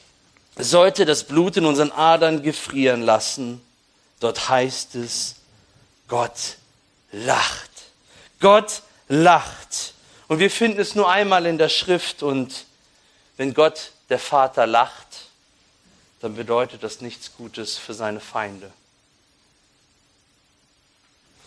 sollte 0.57 1.05
das 1.05 1.25
Blut 1.25 1.57
in 1.57 1.65
unseren 1.65 1.91
Adern 1.91 2.43
gefrieren 2.43 3.03
lassen. 3.03 3.63
Dort 4.21 4.49
heißt 4.49 4.95
es, 4.97 5.37
Gott 6.09 6.59
lacht. 7.13 7.71
Gott 8.41 8.83
lacht. 9.09 9.95
Und 10.29 10.39
wir 10.39 10.51
finden 10.51 10.81
es 10.81 10.95
nur 10.95 11.11
einmal 11.11 11.47
in 11.47 11.59
der 11.59 11.69
Schrift. 11.69 12.23
Und 12.23 12.67
wenn 13.37 13.55
Gott, 13.55 13.93
der 14.09 14.19
Vater, 14.19 14.67
lacht, 14.67 15.06
dann 16.21 16.35
bedeutet 16.35 16.83
das 16.83 17.01
nichts 17.01 17.33
Gutes 17.37 17.77
für 17.77 17.95
seine 17.95 18.21
Feinde. 18.21 18.73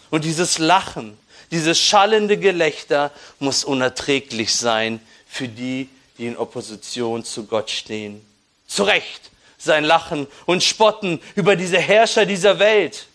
Und 0.10 0.23
dieses 0.25 0.58
Lachen, 0.58 1.17
dieses 1.51 1.79
schallende 1.79 2.38
Gelächter 2.38 3.12
muss 3.39 3.63
unerträglich 3.63 4.55
sein 4.55 4.99
für 5.27 5.47
die, 5.47 5.89
die 6.17 6.27
in 6.27 6.38
Opposition 6.38 7.23
zu 7.23 7.45
Gott 7.45 7.69
stehen. 7.69 8.25
Zu 8.67 8.84
Recht 8.84 9.29
sein 9.58 9.84
Lachen 9.84 10.27
und 10.45 10.63
Spotten 10.63 11.21
über 11.36 11.55
diese 11.55 11.79
Herrscher 11.79 12.25
dieser 12.25 12.60
Welt. 12.60 13.08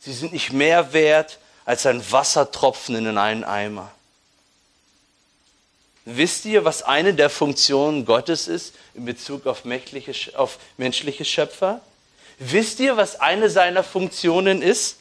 Sie 0.00 0.12
sind 0.12 0.32
nicht 0.32 0.52
mehr 0.52 0.92
wert 0.92 1.38
als 1.64 1.86
ein 1.86 2.02
Wassertropfen 2.10 2.96
in 2.96 3.16
einen 3.16 3.44
Eimer. 3.44 3.92
Wisst 6.04 6.44
ihr, 6.46 6.64
was 6.64 6.82
eine 6.82 7.14
der 7.14 7.28
Funktionen 7.28 8.04
Gottes 8.06 8.48
ist 8.48 8.74
in 8.94 9.04
Bezug 9.04 9.46
auf 9.46 9.64
menschliche, 9.64 10.38
auf 10.38 10.58
menschliche 10.76 11.24
Schöpfer? 11.24 11.80
Wisst 12.38 12.80
ihr, 12.80 12.96
was 12.96 13.20
eine 13.20 13.50
seiner 13.50 13.84
Funktionen 13.84 14.62
ist? 14.62 14.96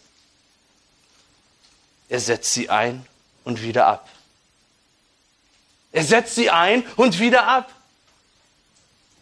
Er 2.10 2.20
setzt 2.20 2.54
sie 2.54 2.70
ein 2.70 3.06
und 3.46 3.62
wieder 3.62 3.88
ab. 3.88 4.10
Er 5.92 6.04
setzt 6.04 6.36
sie 6.36 6.50
ein 6.50 6.86
und 6.98 7.20
wieder 7.20 7.48
ab. 7.48 7.74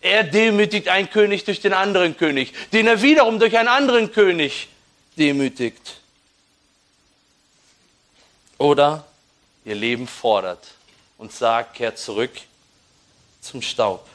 Er 0.02 0.24
demütigt 0.24 0.88
einen 0.88 1.10
König 1.10 1.44
durch 1.44 1.60
den 1.60 1.74
anderen 1.74 2.18
König, 2.18 2.54
den 2.72 2.88
er 2.88 3.02
wiederum 3.02 3.40
durch 3.40 3.58
einen 3.58 3.68
anderen 3.68 4.12
König 4.12 4.68
demütigt. 5.18 6.02
Oder 8.58 9.06
ihr 9.64 9.76
Leben 9.76 10.08
fordert 10.08 10.77
und 11.18 11.32
sagt, 11.32 11.76
kehr 11.76 11.96
zurück 11.96 12.32
zum 13.42 13.62
Staub. 13.62 14.08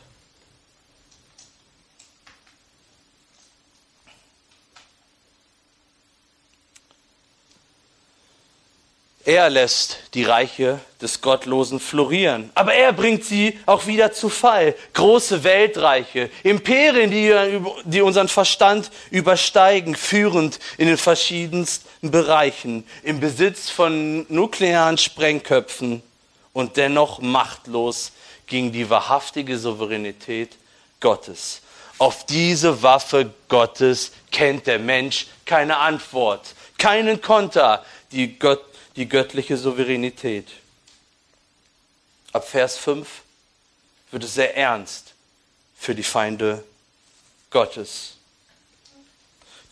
Er 9.24 9.48
lässt 9.50 9.98
die 10.14 10.24
Reiche 10.24 10.80
des 11.00 11.20
Gottlosen 11.20 11.78
florieren, 11.78 12.50
aber 12.54 12.74
er 12.74 12.92
bringt 12.92 13.24
sie 13.24 13.56
auch 13.66 13.86
wieder 13.86 14.12
zu 14.12 14.28
Fall. 14.28 14.74
Große 14.94 15.44
Weltreiche, 15.44 16.28
Imperien, 16.42 17.12
die, 17.84 18.00
unseren 18.00 18.26
Verstand 18.26 18.90
übersteigen, 19.12 19.94
führend 19.94 20.58
in 20.76 20.88
den 20.88 20.96
verschiedensten 20.96 22.10
Bereichen, 22.10 22.84
im 23.04 23.20
Besitz 23.20 23.70
von 23.70 24.26
nuklearen 24.28 24.98
Sprengköpfen, 24.98 26.02
und 26.52 26.76
dennoch 26.76 27.20
machtlos 27.20 28.12
gegen 28.46 28.72
die 28.72 28.88
wahrhaftige 28.90 29.58
Souveränität 29.58 30.56
Gottes. 31.00 31.62
Auf 31.98 32.26
diese 32.26 32.82
Waffe 32.82 33.32
Gottes 33.48 34.12
kennt 34.30 34.66
der 34.66 34.78
Mensch 34.78 35.26
keine 35.44 35.78
Antwort, 35.78 36.54
keinen 36.78 37.20
Konter, 37.20 37.84
die 38.10 38.38
Gott 38.38 38.64
die 38.96 39.08
göttliche 39.08 39.56
Souveränität. 39.56 40.48
Ab 42.32 42.48
Vers 42.48 42.76
5 42.78 43.08
wird 44.10 44.24
es 44.24 44.34
sehr 44.34 44.56
ernst 44.56 45.12
für 45.78 45.94
die 45.94 46.02
Feinde 46.02 46.64
Gottes. 47.50 48.16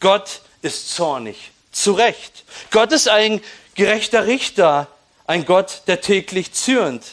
Gott 0.01 0.41
ist 0.63 0.95
zornig, 0.95 1.53
zu 1.73 1.93
Recht. 1.93 2.45
Gott 2.71 2.93
ist 2.93 3.09
ein 3.09 3.43
gerechter 3.75 4.27
Richter, 4.27 4.89
ein 5.31 5.45
Gott, 5.45 5.83
der 5.87 6.01
täglich 6.01 6.55
zürnt. 6.55 7.05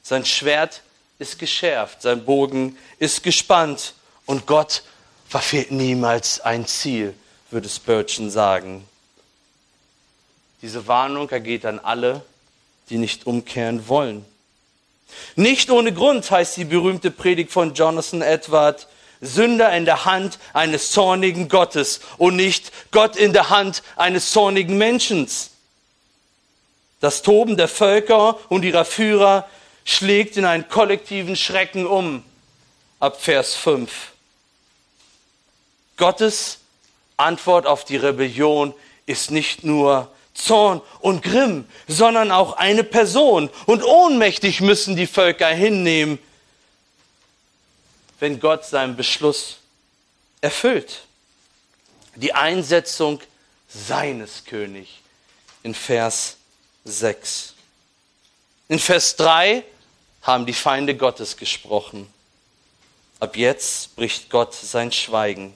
Sein 0.00 0.24
Schwert 0.24 0.82
ist 1.18 1.40
geschärft, 1.40 2.02
sein 2.02 2.24
Bogen 2.24 2.78
ist 3.00 3.24
gespannt 3.24 3.94
und 4.26 4.46
Gott 4.46 4.84
verfehlt 5.28 5.72
niemals 5.72 6.40
ein 6.40 6.68
Ziel, 6.68 7.14
würde 7.50 7.68
Spurgeon 7.68 8.30
sagen. 8.30 8.86
Diese 10.62 10.86
Warnung 10.86 11.28
ergeht 11.30 11.66
an 11.66 11.80
alle, 11.80 12.22
die 12.90 12.98
nicht 12.98 13.26
umkehren 13.26 13.88
wollen. 13.88 14.24
Nicht 15.34 15.68
ohne 15.72 15.92
Grund 15.92 16.30
heißt 16.30 16.58
die 16.58 16.64
berühmte 16.64 17.10
Predigt 17.10 17.50
von 17.50 17.74
Jonathan 17.74 18.22
Edward, 18.22 18.86
Sünder 19.20 19.76
in 19.76 19.84
der 19.84 20.04
Hand 20.04 20.38
eines 20.52 20.92
zornigen 20.92 21.48
Gottes 21.48 22.02
und 22.18 22.36
nicht 22.36 22.70
Gott 22.92 23.16
in 23.16 23.32
der 23.32 23.50
Hand 23.50 23.82
eines 23.96 24.30
zornigen 24.30 24.78
Menschen. 24.78 25.28
Das 27.00 27.22
Toben 27.22 27.56
der 27.56 27.68
Völker 27.68 28.38
und 28.50 28.64
ihrer 28.64 28.84
Führer 28.84 29.48
schlägt 29.84 30.36
in 30.36 30.44
einen 30.44 30.68
kollektiven 30.68 31.34
Schrecken 31.34 31.86
um. 31.86 32.22
Ab 33.00 33.20
Vers 33.20 33.54
5. 33.54 34.12
Gottes 35.96 36.58
Antwort 37.16 37.66
auf 37.66 37.84
die 37.84 37.96
Rebellion 37.96 38.74
ist 39.06 39.30
nicht 39.30 39.64
nur 39.64 40.10
Zorn 40.34 40.80
und 41.00 41.22
Grimm, 41.22 41.66
sondern 41.88 42.30
auch 42.30 42.54
eine 42.54 42.84
Person. 42.84 43.50
Und 43.66 43.82
ohnmächtig 43.82 44.60
müssen 44.60 44.96
die 44.96 45.06
Völker 45.06 45.48
hinnehmen, 45.48 46.18
wenn 48.18 48.40
Gott 48.40 48.66
seinen 48.66 48.96
Beschluss 48.96 49.58
erfüllt. 50.40 51.02
Die 52.14 52.34
Einsetzung 52.34 53.20
seines 53.68 54.44
Königs 54.44 54.90
in 55.62 55.74
Vers 55.74 56.36
6. 56.84 57.54
In 58.68 58.78
Vers 58.78 59.16
3 59.16 59.64
haben 60.22 60.46
die 60.46 60.52
Feinde 60.52 60.96
Gottes 60.96 61.36
gesprochen. 61.36 62.06
Ab 63.18 63.36
jetzt 63.36 63.96
bricht 63.96 64.30
Gott 64.30 64.54
sein 64.54 64.92
Schweigen. 64.92 65.54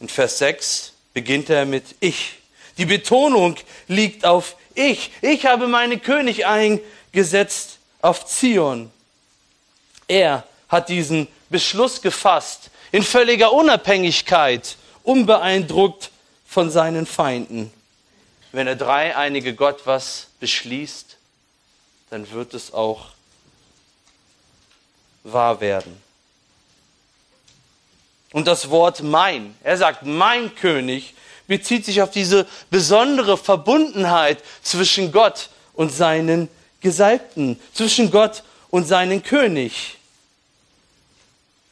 In 0.00 0.08
Vers 0.08 0.38
6 0.38 0.92
beginnt 1.12 1.50
er 1.50 1.64
mit 1.64 1.96
Ich. 2.00 2.34
Die 2.78 2.86
Betonung 2.86 3.56
liegt 3.88 4.24
auf 4.24 4.56
Ich. 4.74 5.10
Ich 5.22 5.46
habe 5.46 5.68
meinen 5.68 6.02
König 6.02 6.46
eingesetzt 6.46 7.78
auf 8.02 8.26
Zion. 8.26 8.90
Er 10.06 10.46
hat 10.68 10.88
diesen 10.88 11.28
Beschluss 11.48 12.02
gefasst 12.02 12.70
in 12.92 13.02
völliger 13.02 13.52
Unabhängigkeit, 13.52 14.76
unbeeindruckt 15.02 16.10
von 16.46 16.70
seinen 16.70 17.06
Feinden. 17.06 17.72
Wenn 18.54 18.66
der 18.66 18.76
dreieinige 18.76 19.52
Gott 19.56 19.80
was 19.84 20.28
beschließt, 20.38 21.16
dann 22.10 22.30
wird 22.30 22.54
es 22.54 22.72
auch 22.72 23.06
wahr 25.24 25.60
werden. 25.60 26.00
Und 28.30 28.46
das 28.46 28.70
Wort 28.70 29.02
mein, 29.02 29.56
er 29.64 29.76
sagt 29.76 30.06
mein 30.06 30.54
König, 30.54 31.14
bezieht 31.48 31.84
sich 31.84 32.00
auf 32.00 32.12
diese 32.12 32.46
besondere 32.70 33.36
Verbundenheit 33.36 34.38
zwischen 34.62 35.10
Gott 35.10 35.50
und 35.72 35.90
seinen 35.90 36.48
Gesalbten, 36.80 37.58
zwischen 37.72 38.12
Gott 38.12 38.44
und 38.70 38.86
seinen 38.86 39.24
König. 39.24 39.98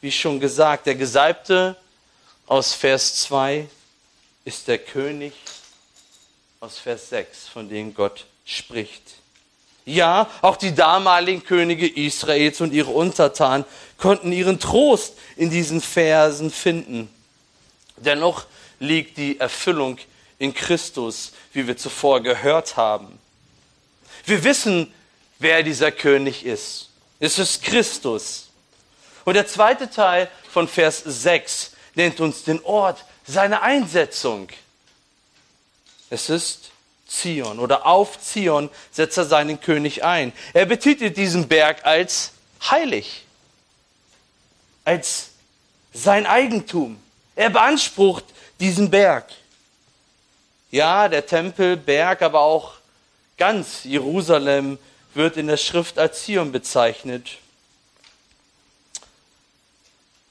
Wie 0.01 0.11
schon 0.11 0.41
gesagt, 0.41 0.87
der 0.87 0.95
Gesalbte 0.95 1.77
aus 2.45 2.73
Vers 2.73 3.15
2 3.21 3.69
ist 4.43 4.67
der 4.67 4.79
König 4.79 5.31
aus 6.63 6.79
Vers 6.79 7.09
6, 7.09 7.49
von 7.49 7.67
dem 7.67 7.93
Gott 7.93 8.25
spricht. 8.45 9.15
Ja, 9.83 10.29
auch 10.41 10.55
die 10.55 10.73
damaligen 10.73 11.43
Könige 11.43 11.85
Israels 11.85 12.61
und 12.61 12.71
ihre 12.71 12.91
Untertanen 12.91 13.65
konnten 13.97 14.31
ihren 14.31 14.61
Trost 14.61 15.15
in 15.35 15.49
diesen 15.49 15.81
Versen 15.81 16.49
finden. 16.51 17.13
Dennoch 17.97 18.45
liegt 18.79 19.17
die 19.17 19.41
Erfüllung 19.41 19.97
in 20.39 20.53
Christus, 20.53 21.33
wie 21.51 21.67
wir 21.67 21.75
zuvor 21.75 22.23
gehört 22.23 22.77
haben. 22.77 23.19
Wir 24.23 24.45
wissen, 24.45 24.93
wer 25.39 25.63
dieser 25.63 25.91
König 25.91 26.45
ist. 26.45 26.91
Es 27.19 27.39
ist 27.39 27.61
Christus. 27.61 28.47
Und 29.25 29.33
der 29.33 29.47
zweite 29.47 29.89
Teil 29.89 30.29
von 30.49 30.69
Vers 30.69 31.03
6 31.05 31.73
nennt 31.95 32.21
uns 32.21 32.45
den 32.45 32.63
Ort 32.63 33.03
seiner 33.25 33.63
Einsetzung. 33.63 34.47
Es 36.13 36.29
ist 36.29 36.69
Zion 37.07 37.57
oder 37.57 37.87
auf 37.87 38.19
Zion 38.21 38.69
setzt 38.91 39.17
er 39.17 39.25
seinen 39.25 39.59
König 39.59 40.03
ein. 40.03 40.31
Er 40.53 40.67
betitelt 40.67 41.17
diesen 41.17 41.47
Berg 41.47 41.87
als 41.87 42.33
heilig, 42.69 43.25
als 44.85 45.31
sein 45.91 46.27
Eigentum. 46.27 47.01
Er 47.35 47.49
beansprucht 47.49 48.25
diesen 48.59 48.91
Berg. 48.91 49.25
Ja, 50.69 51.07
der 51.09 51.25
Tempelberg, 51.25 52.21
aber 52.21 52.41
auch 52.41 52.75
ganz 53.39 53.83
Jerusalem 53.83 54.77
wird 55.15 55.35
in 55.37 55.47
der 55.47 55.57
Schrift 55.57 55.97
als 55.97 56.25
Zion 56.25 56.51
bezeichnet. 56.51 57.39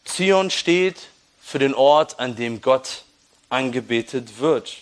Zion 0.05 0.49
steht 0.51 1.09
für 1.43 1.59
den 1.59 1.75
Ort, 1.75 2.21
an 2.21 2.37
dem 2.37 2.61
Gott 2.61 3.03
angebetet 3.49 4.39
wird. 4.39 4.77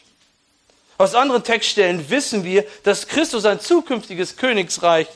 Aus 1.01 1.15
anderen 1.15 1.43
Textstellen 1.43 2.11
wissen 2.11 2.45
wir, 2.45 2.67
dass 2.83 3.09
Christus 3.09 3.47
ein 3.47 3.59
zukünftiges 3.59 4.37
Königsreich, 4.37 5.09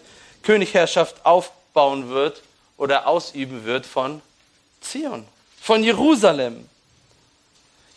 Königherrschaft 0.43 1.27
aufbauen 1.27 2.09
wird 2.09 2.41
oder 2.79 3.07
ausüben 3.07 3.67
wird 3.67 3.85
von 3.85 4.23
Zion, 4.81 5.29
von 5.61 5.85
Jerusalem. 5.85 6.67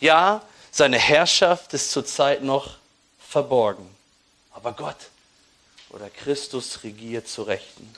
Ja, 0.00 0.42
seine 0.70 0.98
Herrschaft 0.98 1.72
ist 1.72 1.90
zurzeit 1.90 2.42
noch 2.42 2.76
verborgen. 3.26 3.88
Aber 4.52 4.72
Gott 4.72 5.08
oder 5.88 6.10
Christus 6.10 6.84
regiert 6.84 7.26
zu 7.26 7.44
Rechten. 7.44 7.90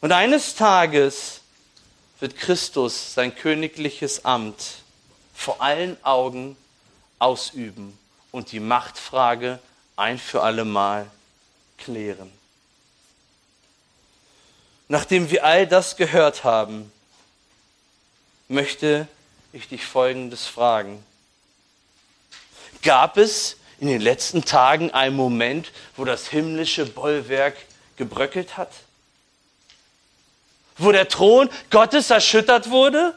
Und 0.00 0.12
eines 0.12 0.54
Tages 0.54 1.40
wird 2.20 2.36
Christus 2.36 3.14
sein 3.14 3.34
königliches 3.34 4.24
Amt 4.24 4.84
vor 5.34 5.60
allen 5.60 5.96
Augen 6.04 6.56
ausüben 7.18 7.98
und 8.30 8.52
die 8.52 8.60
Machtfrage 8.60 9.58
ein 9.96 10.18
für 10.18 10.42
allemal 10.42 11.10
klären. 11.78 12.32
Nachdem 14.88 15.30
wir 15.30 15.44
all 15.44 15.66
das 15.66 15.96
gehört 15.96 16.44
haben, 16.44 16.90
möchte 18.48 19.06
ich 19.52 19.68
dich 19.68 19.84
Folgendes 19.84 20.46
fragen. 20.46 21.04
Gab 22.82 23.16
es 23.16 23.56
in 23.80 23.88
den 23.88 24.00
letzten 24.00 24.44
Tagen 24.44 24.90
einen 24.92 25.16
Moment, 25.16 25.72
wo 25.96 26.04
das 26.04 26.28
himmlische 26.28 26.86
Bollwerk 26.86 27.56
gebröckelt 27.96 28.56
hat? 28.56 28.70
Wo 30.78 30.92
der 30.92 31.08
Thron 31.08 31.50
Gottes 31.70 32.10
erschüttert 32.10 32.70
wurde? 32.70 33.14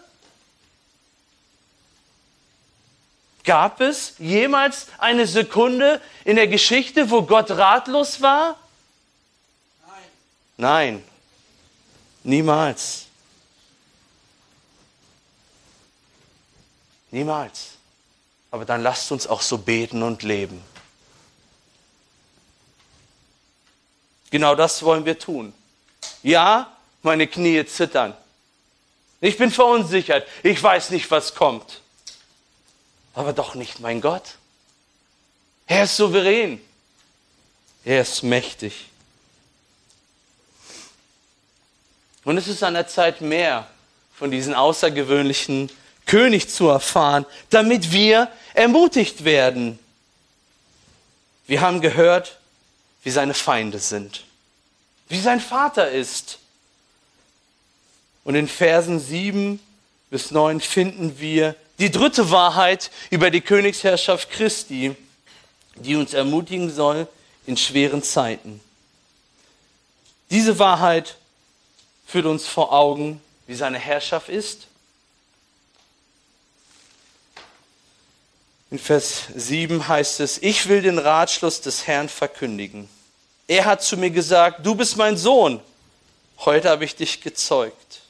Gab 3.44 3.82
es 3.82 4.16
jemals 4.20 4.88
eine 4.98 5.26
Sekunde 5.26 6.00
in 6.26 6.36
der 6.36 6.48
Geschichte, 6.48 7.10
wo 7.10 7.24
Gott 7.24 7.50
ratlos 7.52 8.22
war? 8.22 8.58
Nein. 10.58 10.94
Nein. 10.96 11.04
Niemals. 12.24 13.08
Niemals. 17.10 17.72
Aber 18.52 18.66
dann 18.66 18.84
lasst 18.84 19.12
uns 19.12 19.28
auch 19.28 19.42
so 19.42 19.58
beten 19.58 20.04
und 20.04 20.24
leben. 20.24 20.64
Genau 24.30 24.56
das 24.56 24.84
wollen 24.84 25.06
wir 25.06 25.18
tun. 25.18 25.54
Ja, 26.24 26.72
meine 27.02 27.28
Knie 27.28 27.66
zittern. 27.66 28.16
Ich 29.20 29.38
bin 29.38 29.52
verunsichert. 29.52 30.28
Ich 30.42 30.62
weiß 30.62 30.92
nicht, 30.92 31.10
was 31.12 31.36
kommt. 31.36 31.82
Aber 33.14 33.34
doch 33.34 33.56
nicht 33.56 33.80
mein 33.80 34.02
Gott. 34.02 34.38
Er 35.68 35.84
ist 35.84 35.98
souverän. 35.98 36.62
Er 37.84 38.02
ist 38.02 38.24
mächtig. 38.24 38.90
Und 42.24 42.38
es 42.38 42.48
ist 42.48 42.64
an 42.64 42.76
der 42.76 42.88
Zeit, 42.88 43.22
mehr 43.22 43.68
von 44.14 44.30
diesem 44.30 44.54
außergewöhnlichen 44.54 45.72
König 46.06 46.50
zu 46.50 46.68
erfahren, 46.68 47.26
damit 47.50 47.92
wir 47.92 48.32
ermutigt 48.54 49.24
werden. 49.24 49.80
Wir 51.48 51.62
haben 51.62 51.82
gehört, 51.82 52.38
wie 53.04 53.10
seine 53.10 53.34
Feinde 53.34 53.80
sind, 53.80 54.26
wie 55.10 55.20
sein 55.20 55.40
Vater 55.40 55.90
ist. 55.90 56.38
Und 58.24 58.36
in 58.36 58.48
Versen 58.48 59.00
7 59.00 59.60
bis 60.12 60.30
9 60.30 60.62
finden 60.62 61.20
wir 61.20 61.56
die 61.82 61.90
dritte 61.90 62.30
Wahrheit 62.30 62.92
über 63.10 63.32
die 63.32 63.42
Königsherrschaft 63.42 64.30
Christi, 64.30 64.96
die 65.76 65.96
uns 65.96 66.14
ermutigen 66.14 66.72
soll 66.72 67.08
in 67.48 67.58
schweren 67.58 68.04
Zeiten. 68.04 68.62
Diese 70.30 70.60
Wahrheit 70.60 71.16
führt 72.06 72.28
uns 72.28 72.46
vor 72.46 72.72
Augen, 72.72 73.20
wie 73.48 73.56
seine 73.56 73.80
Herrschaft 73.80 74.30
ist. 74.30 74.68
In 78.70 78.78
Vers 78.78 79.24
7 79.36 79.88
heißt 79.88 80.20
es, 80.20 80.38
ich 80.38 80.70
will 80.70 80.84
den 80.84 81.00
Ratschluss 81.00 81.62
des 81.62 81.88
Herrn 81.88 82.10
verkündigen. 82.10 82.88
Er 83.48 83.66
hat 83.66 83.84
zu 83.84 83.98
mir 83.98 84.12
gesagt, 84.12 84.66
du 84.66 84.76
bist 84.76 84.98
mein 84.98 85.18
Sohn. 85.18 85.60
Heute 86.38 86.70
habe 86.70 86.86
ich 86.86 86.96
dich 86.96 87.22
gezeugt 87.22 88.01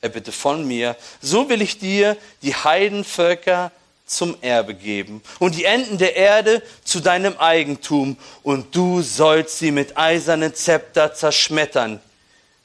erbitte 0.00 0.32
von 0.32 0.66
mir, 0.66 0.96
so 1.20 1.48
will 1.48 1.62
ich 1.62 1.78
dir 1.78 2.16
die 2.42 2.54
Heidenvölker 2.54 3.72
zum 4.06 4.40
Erbe 4.40 4.74
geben 4.74 5.22
und 5.40 5.56
die 5.56 5.64
Enden 5.64 5.98
der 5.98 6.14
Erde 6.14 6.62
zu 6.84 7.00
deinem 7.00 7.36
Eigentum 7.38 8.16
und 8.42 8.74
du 8.74 9.02
sollst 9.02 9.58
sie 9.58 9.72
mit 9.72 9.96
eisernen 9.96 10.54
Zepter 10.54 11.12
zerschmettern, 11.12 12.00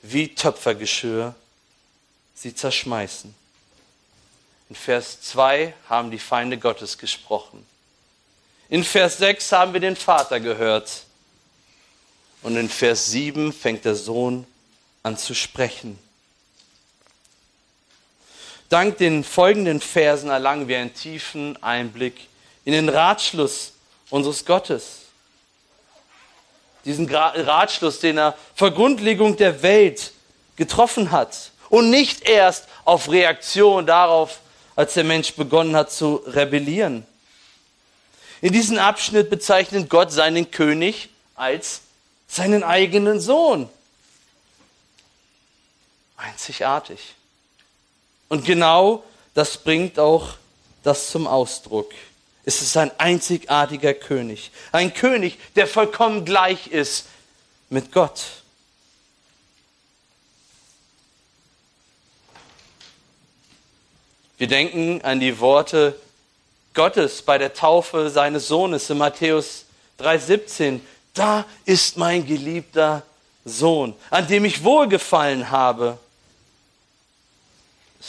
wie 0.04 0.34
Töpfergeschirr 0.36 1.34
sie 2.36 2.54
zerschmeißen. 2.54 3.34
In 4.70 4.76
Vers 4.76 5.22
2 5.22 5.74
haben 5.89 6.12
die 6.12 6.20
Feinde 6.20 6.58
Gottes 6.58 6.98
gesprochen. 6.98 7.65
In 8.70 8.86
Vers 8.86 9.17
6 9.17 9.52
haben 9.52 9.74
wir 9.74 9.82
den 9.82 9.98
Vater 9.98 10.39
gehört. 10.39 11.04
Und 12.41 12.56
in 12.56 12.70
Vers 12.70 13.12
7 13.12 13.52
fängt 13.52 13.84
der 13.84 13.96
Sohn 13.96 14.48
an 15.04 15.17
zu 15.17 15.34
sprechen. 15.34 16.00
Dank 18.72 19.00
den 19.00 19.26
folgenden 19.26 19.82
Versen 19.82 20.30
erlangen 20.30 20.70
wir 20.70 20.78
einen 20.80 20.94
tiefen 20.94 21.62
Einblick 21.62 22.30
in 22.64 22.72
den 22.72 22.88
Ratschluss 22.88 23.74
unseres 24.10 24.46
Gottes. 24.46 25.08
Diesen 26.86 27.14
Ratschluss, 27.14 28.00
den 28.00 28.18
er 28.18 28.38
vor 28.56 28.72
Grundlegung 28.72 29.36
der 29.36 29.62
Welt 29.62 30.14
getroffen 30.56 31.12
hat. 31.12 31.52
Und 31.68 31.90
nicht 31.90 32.30
erst 32.30 32.70
auf 32.86 33.12
Reaktion 33.12 33.86
darauf, 33.86 34.40
als 34.78 34.94
der 34.94 35.04
Mensch 35.04 35.34
begonnen 35.34 35.76
hat 35.76 35.92
zu 35.92 36.24
rebellieren. 36.28 37.06
In 38.40 38.54
diesem 38.54 38.78
Abschnitt 38.78 39.30
bezeichnet 39.30 39.90
Gott 39.90 40.14
seinen 40.14 40.50
König 40.50 41.10
als 41.36 41.82
seinen 42.26 42.64
eigenen 42.64 43.20
Sohn. 43.20 43.68
Einzigartig. 46.16 47.16
Und 48.32 48.46
genau 48.46 49.04
das 49.34 49.58
bringt 49.58 50.00
auch 50.00 50.36
das 50.84 51.12
zum 51.12 51.28
Ausdruck. 51.28 51.91
Es 52.46 52.62
ist 52.62 52.78
ein 52.78 52.89
einzigartiger 52.98 53.94
König. 53.94 54.52
Ein 54.72 54.94
König, 54.94 55.38
der 55.58 55.67
vollkommen 55.67 56.24
gleich 56.24 56.67
ist 56.67 57.08
mit 57.70 57.91
Gott. 57.91 58.22
Wir 64.38 64.48
denken 64.48 65.02
an 65.02 65.20
die 65.20 65.38
Worte 65.41 66.00
Gottes 66.74 67.24
bei 67.24 67.38
der 67.38 67.54
Taufe 67.54 68.10
seines 68.10 68.48
Sohnes 68.48 68.89
in 68.89 68.98
Matthäus 68.98 69.65
3:17. 70.00 70.80
Da 71.13 71.44
ist 71.65 71.98
mein 71.98 72.26
geliebter 72.26 73.04
Sohn, 73.44 73.94
an 74.10 74.26
dem 74.26 74.46
ich 74.46 74.63
wohlgefallen 74.63 75.52
habe. 75.52 76.00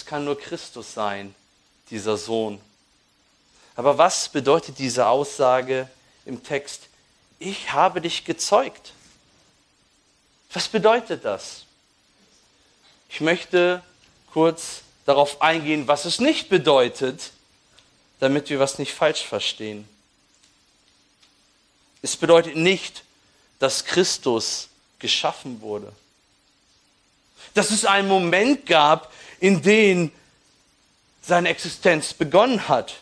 Es 0.02 0.06
kann 0.06 0.24
nur 0.24 0.36
Christus 0.36 0.94
sein, 0.94 1.32
dieser 1.88 2.16
Sohn. 2.16 2.60
Aber 3.76 3.98
was 3.98 4.28
bedeutet 4.28 4.80
diese 4.80 5.06
Aussage 5.06 5.88
im 6.26 6.42
Text? 6.42 6.88
Ich 7.38 7.72
habe 7.72 8.00
dich 8.00 8.24
gezeugt. 8.24 8.94
Was 10.52 10.66
bedeutet 10.66 11.24
das? 11.24 11.66
Ich 13.10 13.20
möchte 13.20 13.80
kurz 14.32 14.82
darauf 15.06 15.40
eingehen, 15.40 15.86
was 15.86 16.04
es 16.04 16.18
nicht 16.18 16.48
bedeutet, 16.48 17.30
damit 18.18 18.50
wir 18.50 18.58
was 18.58 18.80
nicht 18.80 18.92
falsch 18.92 19.22
verstehen. 19.24 19.88
Es 22.02 22.16
bedeutet 22.16 22.56
nicht, 22.56 23.04
dass 23.60 23.84
Christus 23.84 24.66
geschaffen 24.98 25.60
wurde. 25.60 25.92
Dass 27.54 27.70
es 27.70 27.84
einen 27.84 28.08
Moment 28.08 28.66
gab, 28.66 29.12
in 29.42 29.60
denen 29.60 30.12
seine 31.20 31.48
Existenz 31.48 32.14
begonnen 32.14 32.68
hat, 32.68 32.94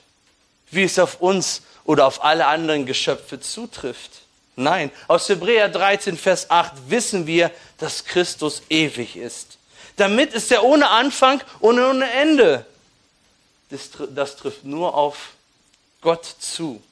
wie 0.70 0.85
es 0.85 0.98
auf 0.98 1.20
uns 1.20 1.61
oder 1.85 2.07
auf 2.07 2.24
alle 2.24 2.46
anderen 2.46 2.87
Geschöpfe 2.87 3.40
zutrifft. 3.40 4.22
Nein, 4.57 4.90
aus 5.07 5.29
Hebräer 5.29 5.68
13, 5.68 6.16
Vers 6.16 6.50
8 6.50 6.72
wissen 6.88 7.26
wir, 7.26 7.50
dass 7.76 8.07
Christus 8.07 8.62
ewig 8.70 9.16
ist. 9.16 9.59
Damit 9.96 10.33
ist 10.33 10.50
er 10.50 10.64
ohne 10.64 10.88
Anfang 10.88 11.42
und 11.61 11.79
ohne 11.79 12.11
Ende. 12.11 12.64
Das, 13.68 13.90
das 14.14 14.37
trifft 14.37 14.64
nur 14.64 14.94
auf 14.94 15.35
Gott 16.00 16.24
zu. 16.24 16.83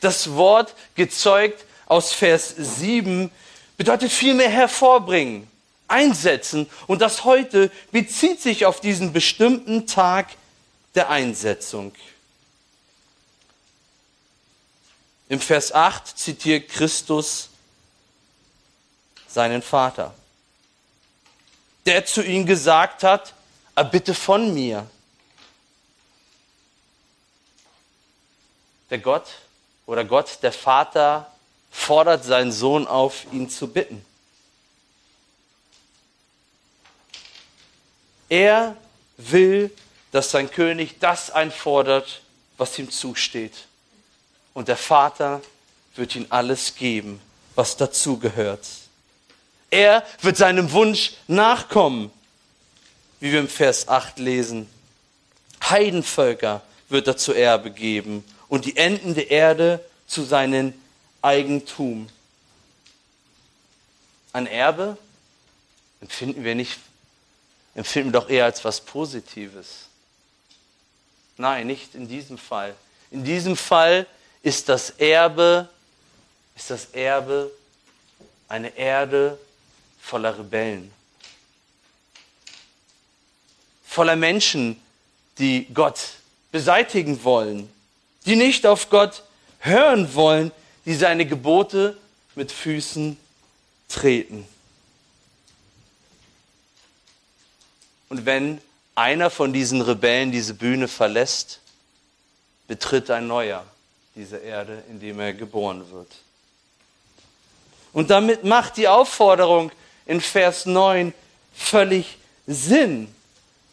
Das 0.00 0.32
Wort 0.32 0.74
gezeugt 0.94 1.66
aus 1.84 2.14
Vers 2.14 2.54
7 2.56 3.30
bedeutet 3.76 4.10
vielmehr 4.10 4.48
hervorbringen 4.48 5.50
einsetzen. 5.88 6.68
Und 6.86 7.00
das 7.00 7.24
heute 7.24 7.70
bezieht 7.90 8.40
sich 8.40 8.66
auf 8.66 8.80
diesen 8.80 9.12
bestimmten 9.12 9.86
Tag 9.86 10.28
der 10.94 11.10
Einsetzung. 11.10 11.94
Im 15.28 15.40
Vers 15.40 15.72
8 15.72 16.18
zitiert 16.18 16.68
Christus 16.68 17.50
seinen 19.26 19.60
Vater, 19.60 20.14
der 21.84 22.06
zu 22.06 22.22
ihm 22.22 22.46
gesagt 22.46 23.02
hat, 23.02 23.34
erbitte 23.74 24.14
von 24.14 24.54
mir. 24.54 24.88
Der 28.88 28.98
Gott 28.98 29.26
oder 29.84 30.04
Gott, 30.04 30.38
der 30.42 30.52
Vater, 30.52 31.30
fordert 31.70 32.24
seinen 32.24 32.52
Sohn 32.52 32.86
auf, 32.86 33.26
ihn 33.32 33.50
zu 33.50 33.68
bitten. 33.68 34.04
Er 38.28 38.76
will, 39.16 39.70
dass 40.12 40.30
sein 40.30 40.50
König 40.50 40.98
das 41.00 41.30
einfordert, 41.30 42.22
was 42.56 42.78
ihm 42.78 42.90
zusteht. 42.90 43.66
Und 44.54 44.68
der 44.68 44.76
Vater 44.76 45.42
wird 45.94 46.16
ihm 46.16 46.26
alles 46.30 46.74
geben, 46.74 47.20
was 47.54 47.76
dazugehört. 47.76 48.66
Er 49.70 50.04
wird 50.22 50.36
seinem 50.36 50.72
Wunsch 50.72 51.12
nachkommen, 51.26 52.10
wie 53.20 53.32
wir 53.32 53.40
im 53.40 53.48
Vers 53.48 53.88
8 53.88 54.18
lesen. 54.18 54.68
Heidenvölker 55.68 56.62
wird 56.88 57.08
er 57.08 57.16
zu 57.16 57.32
Erbe 57.32 57.70
geben 57.70 58.24
und 58.48 58.64
die 58.64 58.76
Enden 58.76 59.14
der 59.14 59.30
Erde 59.30 59.84
zu 60.06 60.22
seinem 60.22 60.72
Eigentum. 61.22 62.08
Ein 64.32 64.46
Erbe 64.46 64.96
empfinden 66.00 66.44
wir 66.44 66.54
nicht 66.54 66.78
empfinden 67.76 68.12
wir 68.12 68.20
doch 68.20 68.28
eher 68.28 68.46
als 68.46 68.64
was 68.64 68.80
Positives. 68.80 69.86
Nein, 71.36 71.66
nicht 71.66 71.94
in 71.94 72.08
diesem 72.08 72.38
Fall. 72.38 72.74
In 73.10 73.22
diesem 73.22 73.56
Fall 73.56 74.06
ist 74.42 74.68
das 74.68 74.90
Erbe, 74.90 75.68
ist 76.56 76.70
das 76.70 76.86
Erbe 76.86 77.52
eine 78.48 78.74
Erde 78.76 79.38
voller 80.00 80.38
Rebellen. 80.38 80.90
Voller 83.86 84.16
Menschen, 84.16 84.80
die 85.38 85.66
Gott 85.72 86.00
beseitigen 86.50 87.22
wollen, 87.24 87.70
die 88.24 88.36
nicht 88.36 88.66
auf 88.66 88.88
Gott 88.88 89.22
hören 89.58 90.14
wollen, 90.14 90.50
die 90.86 90.94
seine 90.94 91.26
Gebote 91.26 91.98
mit 92.34 92.50
Füßen 92.50 93.18
treten. 93.88 94.48
Und 98.08 98.26
wenn 98.26 98.60
einer 98.94 99.30
von 99.30 99.52
diesen 99.52 99.80
Rebellen 99.80 100.32
diese 100.32 100.54
Bühne 100.54 100.88
verlässt, 100.88 101.60
betritt 102.66 103.10
ein 103.10 103.26
neuer 103.26 103.64
diese 104.16 104.38
Erde, 104.38 104.82
in 104.88 104.98
dem 104.98 105.20
er 105.20 105.34
geboren 105.34 105.84
wird. 105.90 106.08
Und 107.92 108.10
damit 108.10 108.44
macht 108.44 108.78
die 108.78 108.88
Aufforderung 108.88 109.70
in 110.06 110.20
Vers 110.20 110.66
9 110.66 111.12
völlig 111.54 112.18
Sinn. 112.46 113.14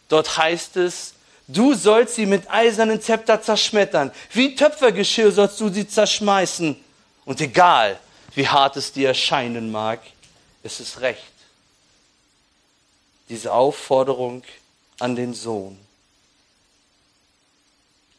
Dort 0.09 0.37
heißt 0.37 0.77
es, 0.77 1.13
du 1.47 1.73
sollst 1.73 2.15
sie 2.15 2.25
mit 2.25 2.49
eisernen 2.49 3.01
Zepter 3.01 3.41
zerschmettern. 3.41 4.11
Wie 4.31 4.55
Töpfergeschirr 4.55 5.31
sollst 5.31 5.59
du 5.59 5.69
sie 5.69 5.87
zerschmeißen. 5.87 6.75
Und 7.25 7.41
egal, 7.41 7.99
wie 8.35 8.47
hart 8.47 8.75
es 8.77 8.91
dir 8.91 9.09
erscheinen 9.09 9.71
mag, 9.71 10.01
es 10.61 10.79
ist 10.79 11.01
recht. 11.01 11.32
Diese 13.33 13.51
Aufforderung 13.51 14.43
an 14.99 15.15
den 15.15 15.33
Sohn. 15.33 15.79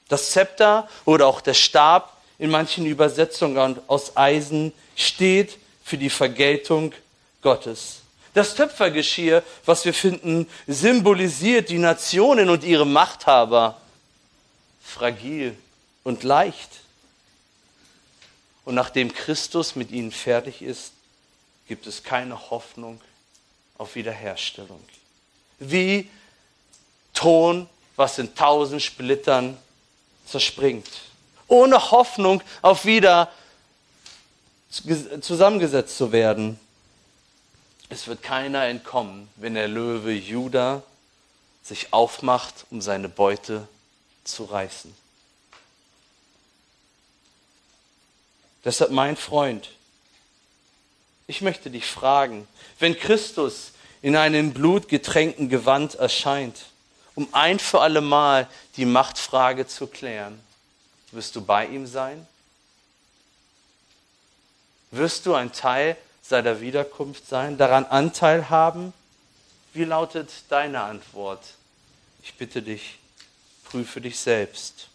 Das 0.09 0.33
Zepter 0.33 0.89
oder 1.05 1.29
auch 1.29 1.41
der 1.41 1.55
Stab 1.55 2.21
in 2.37 2.51
manchen 2.51 2.85
Übersetzungen 2.85 3.79
aus 3.87 4.17
Eisen 4.17 4.73
steht 4.97 5.57
für 5.85 5.99
die 5.99 6.11
Vergeltung 6.11 6.93
Gottes. 7.43 8.01
Das 8.33 8.57
Töpfergeschirr, 8.57 9.45
was 9.65 9.85
wir 9.85 9.95
finden, 9.95 10.49
symbolisiert 10.67 11.69
die 11.69 11.79
Nationen 11.79 12.51
und 12.51 12.65
ihre 12.65 12.85
Machthaber. 12.85 13.81
Fragil 14.83 15.57
und 16.03 16.25
leicht. 16.25 16.71
Und 18.65 18.75
nachdem 18.75 19.15
Christus 19.15 19.77
mit 19.77 19.93
ihnen 19.93 20.11
fertig 20.11 20.61
ist, 20.61 20.91
gibt 21.69 21.87
es 21.87 22.03
keine 22.03 22.51
Hoffnung 22.51 23.01
auf 23.79 23.95
Wiederherstellung. 23.95 24.81
Wie 25.71 26.11
Ton, 27.13 27.69
was 27.97 28.19
in 28.19 28.35
tausend 28.35 28.83
Splittern 28.83 29.57
zerspringt. 30.27 30.89
Ohne 31.47 31.91
Hoffnung 31.91 32.43
auf 32.63 32.85
wieder 32.85 33.31
zusammengesetzt 35.21 35.97
zu 35.97 36.11
werden. 36.11 36.59
Es 37.89 38.09
wird 38.09 38.23
keiner 38.23 38.65
entkommen, 38.65 39.29
wenn 39.37 39.55
der 39.55 39.69
Löwe 39.69 40.13
Judah 40.13 40.83
sich 41.63 41.93
aufmacht, 41.93 42.67
um 42.71 42.81
seine 42.81 43.09
Beute 43.09 43.69
zu 44.25 44.45
reißen. 44.45 44.95
Deshalb 48.65 48.91
mein 48.91 49.17
Freund, 49.17 49.71
ich 51.27 51.43
möchte 51.43 51.71
dich 51.71 51.87
fragen, 51.87 52.49
wenn 52.79 52.99
Christus 52.99 53.73
in 54.05 54.17
einem 54.17 54.53
blutgetränkten 54.53 55.49
Gewand 55.49 55.95
erscheint, 55.95 56.67
um 57.15 57.27
ein 57.33 57.59
für 57.59 57.81
alle 57.81 58.03
Mal 58.03 58.47
die 58.77 58.85
Machtfrage 58.85 59.67
zu 59.67 59.87
klären, 59.87 60.39
wirst 61.11 61.35
du 61.37 61.41
bei 61.41 61.65
ihm 61.65 61.87
sein? 61.87 62.27
Wirst 64.91 65.25
du 65.25 65.33
ein 65.33 65.53
Teil 65.53 65.97
seiner 66.21 66.61
Wiederkunft 66.61 67.27
sein, 67.27 67.57
daran 67.57 67.87
Anteil 67.87 68.51
haben? 68.51 68.93
Wie 69.73 69.85
lautet 69.85 70.29
deine 70.51 70.83
Antwort? 70.83 71.41
Ich 72.23 72.35
bitte 72.35 72.61
dich, 72.61 72.99
prüfe 73.65 74.03
dich 74.03 74.19
selbst. 74.19 74.89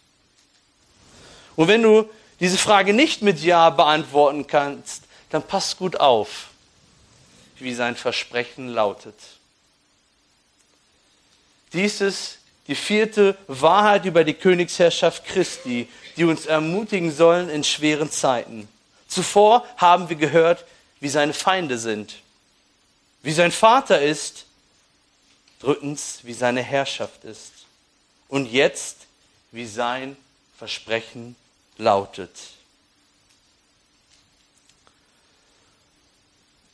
Und 1.56 1.66
wenn 1.66 1.82
du 1.82 2.08
diese 2.38 2.58
Frage 2.58 2.94
nicht 2.94 3.22
mit 3.22 3.40
Ja 3.40 3.70
beantworten 3.70 4.46
kannst, 4.46 5.02
dann 5.30 5.42
pass 5.42 5.76
gut 5.76 5.98
auf, 5.98 6.49
wie 7.60 7.74
sein 7.74 7.96
Versprechen 7.96 8.68
lautet. 8.68 9.14
Dies 11.72 12.00
ist 12.00 12.38
die 12.66 12.74
vierte 12.74 13.36
Wahrheit 13.46 14.04
über 14.04 14.24
die 14.24 14.34
Königsherrschaft 14.34 15.24
Christi, 15.24 15.88
die 16.16 16.24
uns 16.24 16.46
ermutigen 16.46 17.12
sollen 17.12 17.48
in 17.48 17.64
schweren 17.64 18.10
Zeiten. 18.10 18.68
Zuvor 19.08 19.66
haben 19.76 20.08
wir 20.08 20.16
gehört, 20.16 20.64
wie 21.00 21.08
seine 21.08 21.32
Feinde 21.32 21.78
sind, 21.78 22.16
wie 23.22 23.32
sein 23.32 23.50
Vater 23.50 24.00
ist, 24.00 24.46
drittens, 25.60 26.20
wie 26.22 26.32
seine 26.32 26.62
Herrschaft 26.62 27.24
ist 27.24 27.52
und 28.28 28.46
jetzt, 28.46 29.06
wie 29.50 29.66
sein 29.66 30.16
Versprechen 30.58 31.36
lautet. 31.76 32.30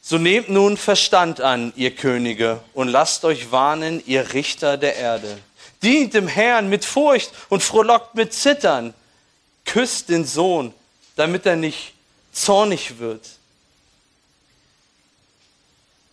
So 0.08 0.18
nehmt 0.18 0.48
nun 0.48 0.76
Verstand 0.76 1.40
an, 1.40 1.72
ihr 1.74 1.92
Könige, 1.92 2.60
und 2.74 2.86
lasst 2.86 3.24
euch 3.24 3.50
warnen, 3.50 4.00
ihr 4.06 4.34
Richter 4.34 4.76
der 4.76 4.94
Erde. 4.94 5.36
Dient 5.82 6.14
dem 6.14 6.28
Herrn 6.28 6.68
mit 6.68 6.84
Furcht 6.84 7.32
und 7.48 7.60
frohlockt 7.60 8.14
mit 8.14 8.32
Zittern. 8.32 8.94
Küsst 9.64 10.08
den 10.08 10.24
Sohn, 10.24 10.72
damit 11.16 11.44
er 11.44 11.56
nicht 11.56 11.92
zornig 12.30 13.00
wird. 13.00 13.28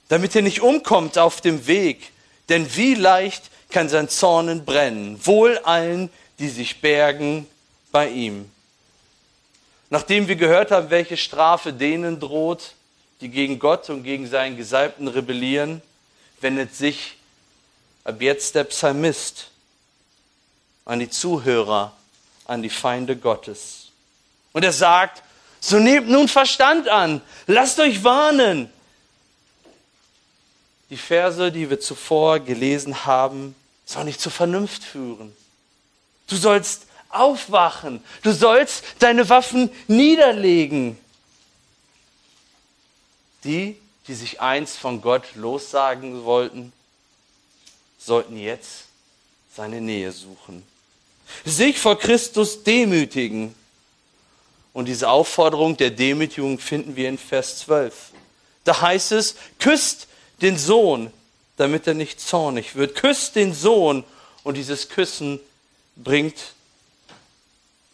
Damit 0.07 0.35
er 0.35 0.41
nicht 0.41 0.61
umkommt 0.61 1.19
auf 1.19 1.39
dem 1.39 1.67
Weg. 1.67 2.13
Denn 2.49 2.75
wie 2.75 2.95
leicht 2.95 3.43
kann 3.69 3.89
sein 3.89 4.09
Zornen 4.09 4.65
brennen. 4.65 5.23
Wohl 5.23 5.59
allen, 5.59 6.09
die 6.39 6.49
sich 6.49 6.81
bergen 6.81 7.45
bei 7.91 8.09
ihm. 8.09 8.49
Nachdem 9.91 10.27
wir 10.27 10.35
gehört 10.35 10.71
haben, 10.71 10.89
welche 10.89 11.15
Strafe 11.15 11.71
denen 11.71 12.19
droht, 12.19 12.73
die 13.23 13.29
gegen 13.29 13.57
Gott 13.57 13.89
und 13.89 14.03
gegen 14.03 14.27
seinen 14.27 14.57
Gesalbten 14.57 15.07
rebellieren, 15.07 15.81
wendet 16.41 16.75
sich 16.75 17.15
ab 18.03 18.21
jetzt 18.21 18.53
der 18.53 18.65
Psalmist 18.65 19.47
an 20.83 20.99
die 20.99 21.09
Zuhörer, 21.09 21.93
an 22.45 22.61
die 22.61 22.69
Feinde 22.69 23.15
Gottes. 23.15 23.87
Und 24.51 24.63
er 24.63 24.73
sagt, 24.73 25.23
so 25.61 25.79
nehmt 25.79 26.09
nun 26.09 26.27
Verstand 26.27 26.89
an, 26.89 27.21
lasst 27.47 27.79
euch 27.79 28.03
warnen. 28.03 28.69
Die 30.89 30.97
Verse, 30.97 31.49
die 31.49 31.69
wir 31.69 31.79
zuvor 31.79 32.41
gelesen 32.41 33.05
haben, 33.05 33.55
soll 33.85 34.03
nicht 34.03 34.19
zur 34.19 34.33
Vernunft 34.33 34.83
führen. 34.83 35.33
Du 36.27 36.35
sollst 36.35 36.87
aufwachen, 37.07 38.03
du 38.21 38.33
sollst 38.33 38.83
deine 38.99 39.29
Waffen 39.29 39.69
niederlegen. 39.87 40.97
Die, 43.43 43.77
die 44.07 44.13
sich 44.13 44.41
einst 44.41 44.77
von 44.77 45.01
Gott 45.01 45.35
lossagen 45.35 46.23
wollten, 46.23 46.73
sollten 47.97 48.37
jetzt 48.37 48.85
seine 49.55 49.81
Nähe 49.81 50.11
suchen. 50.11 50.63
Sich 51.45 51.79
vor 51.79 51.97
Christus 51.97 52.63
demütigen. 52.63 53.55
Und 54.73 54.85
diese 54.87 55.09
Aufforderung 55.09 55.77
der 55.77 55.91
Demütigung 55.91 56.59
finden 56.59 56.95
wir 56.95 57.07
in 57.07 57.17
Vers 57.17 57.59
12. 57.59 58.11
Da 58.63 58.81
heißt 58.81 59.11
es, 59.11 59.35
küsst 59.59 60.07
den 60.41 60.57
Sohn, 60.57 61.11
damit 61.57 61.85
er 61.87 61.93
nicht 61.93 62.19
zornig 62.19 62.75
wird. 62.75 62.95
Küsst 62.95 63.35
den 63.35 63.53
Sohn. 63.53 64.03
Und 64.43 64.57
dieses 64.57 64.89
Küssen 64.89 65.39
bringt 65.95 66.53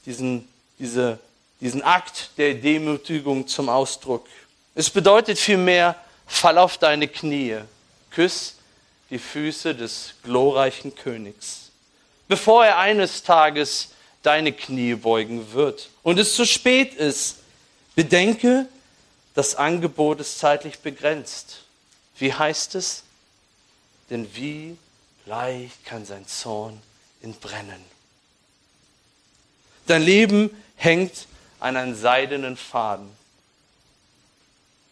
diesen, 0.06 0.48
diese, 0.80 1.20
diesen 1.60 1.84
Akt 1.84 2.32
der 2.38 2.54
Demütigung 2.56 3.48
zum 3.48 3.70
Ausdruck. 3.70 4.28
Es 4.80 4.90
bedeutet 4.90 5.38
vielmehr, 5.38 5.94
fall 6.26 6.58
auf 6.58 6.78
deine 6.78 7.10
Knie, 7.10 7.58
küss 8.12 8.56
die 9.10 9.20
Füße 9.20 9.76
des 9.76 10.14
glorreichen 10.24 10.96
Königs, 10.96 11.72
bevor 12.30 12.66
er 12.66 12.78
eines 12.78 13.24
Tages 13.24 13.90
deine 14.24 14.54
Knie 14.54 14.96
beugen 14.96 15.52
wird 15.52 15.90
und 16.02 16.18
es 16.18 16.34
zu 16.34 16.46
spät 16.46 16.94
ist. 16.94 17.40
Bedenke, 17.94 18.70
das 19.34 19.56
Angebot 19.56 20.22
ist 20.22 20.40
zeitlich 20.40 20.80
begrenzt. 20.80 21.64
Wie 22.18 22.34
heißt 22.34 22.76
es? 22.76 23.04
Denn 24.10 24.34
wie 24.34 24.78
leicht 25.26 25.84
kann 25.84 26.06
sein 26.06 26.26
Zorn 26.26 26.82
entbrennen. 27.22 27.84
Dein 29.88 30.04
Leben 30.04 30.50
hängt 30.78 31.28
an 31.60 31.76
einem 31.76 31.96
seidenen 31.96 32.56
Faden. 32.56 33.19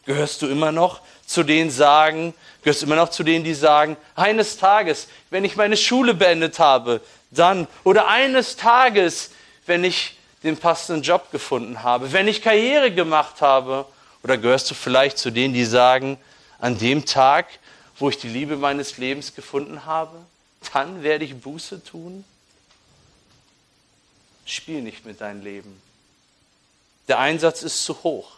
Gehörst 0.07 0.41
du 0.41 0.47
immer 0.47 0.71
noch 0.71 1.01
zu 1.27 1.43
denen 1.43 1.69
sagen, 1.69 2.33
gehörst 2.63 2.81
immer 2.81 2.95
noch 2.95 3.09
zu 3.09 3.23
denen, 3.23 3.43
die 3.43 3.53
sagen, 3.53 3.95
eines 4.15 4.57
Tages, 4.57 5.07
wenn 5.29 5.45
ich 5.45 5.55
meine 5.55 5.77
Schule 5.77 6.15
beendet 6.15 6.57
habe, 6.57 7.01
dann, 7.29 7.67
oder 7.83 8.07
eines 8.07 8.55
Tages, 8.55 9.29
wenn 9.67 9.83
ich 9.83 10.17
den 10.43 10.57
passenden 10.57 11.03
Job 11.03 11.29
gefunden 11.31 11.83
habe, 11.83 12.11
wenn 12.11 12.27
ich 12.27 12.41
Karriere 12.41 12.91
gemacht 12.91 13.41
habe, 13.41 13.85
oder 14.23 14.37
gehörst 14.37 14.71
du 14.71 14.73
vielleicht 14.73 15.19
zu 15.19 15.29
denen, 15.29 15.53
die 15.53 15.65
sagen, 15.65 16.17
an 16.57 16.79
dem 16.79 17.05
Tag, 17.05 17.47
wo 17.99 18.09
ich 18.09 18.17
die 18.17 18.29
Liebe 18.29 18.55
meines 18.55 18.97
Lebens 18.97 19.35
gefunden 19.35 19.85
habe, 19.85 20.17
dann 20.73 21.03
werde 21.03 21.25
ich 21.25 21.39
Buße 21.39 21.83
tun? 21.83 22.23
spiel 24.45 24.81
nicht 24.81 25.05
mit 25.05 25.21
deinem 25.21 25.43
Leben. 25.43 25.81
Der 27.07 27.19
Einsatz 27.19 27.63
ist 27.63 27.83
zu 27.83 28.03
hoch. 28.03 28.37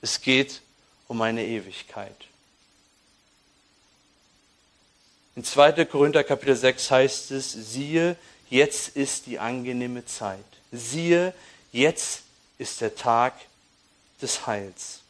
Es 0.00 0.20
geht 0.20 0.62
um 1.10 1.20
eine 1.22 1.44
Ewigkeit. 1.44 2.14
In 5.34 5.42
2. 5.42 5.84
Korinther 5.86 6.22
Kapitel 6.22 6.54
6 6.54 6.88
heißt 6.88 7.30
es, 7.32 7.50
siehe, 7.52 8.14
jetzt 8.48 8.90
ist 8.96 9.26
die 9.26 9.40
angenehme 9.40 10.06
Zeit. 10.06 10.44
Siehe, 10.70 11.34
jetzt 11.72 12.22
ist 12.58 12.80
der 12.80 12.94
Tag 12.94 13.34
des 14.22 14.46
Heils. 14.46 15.00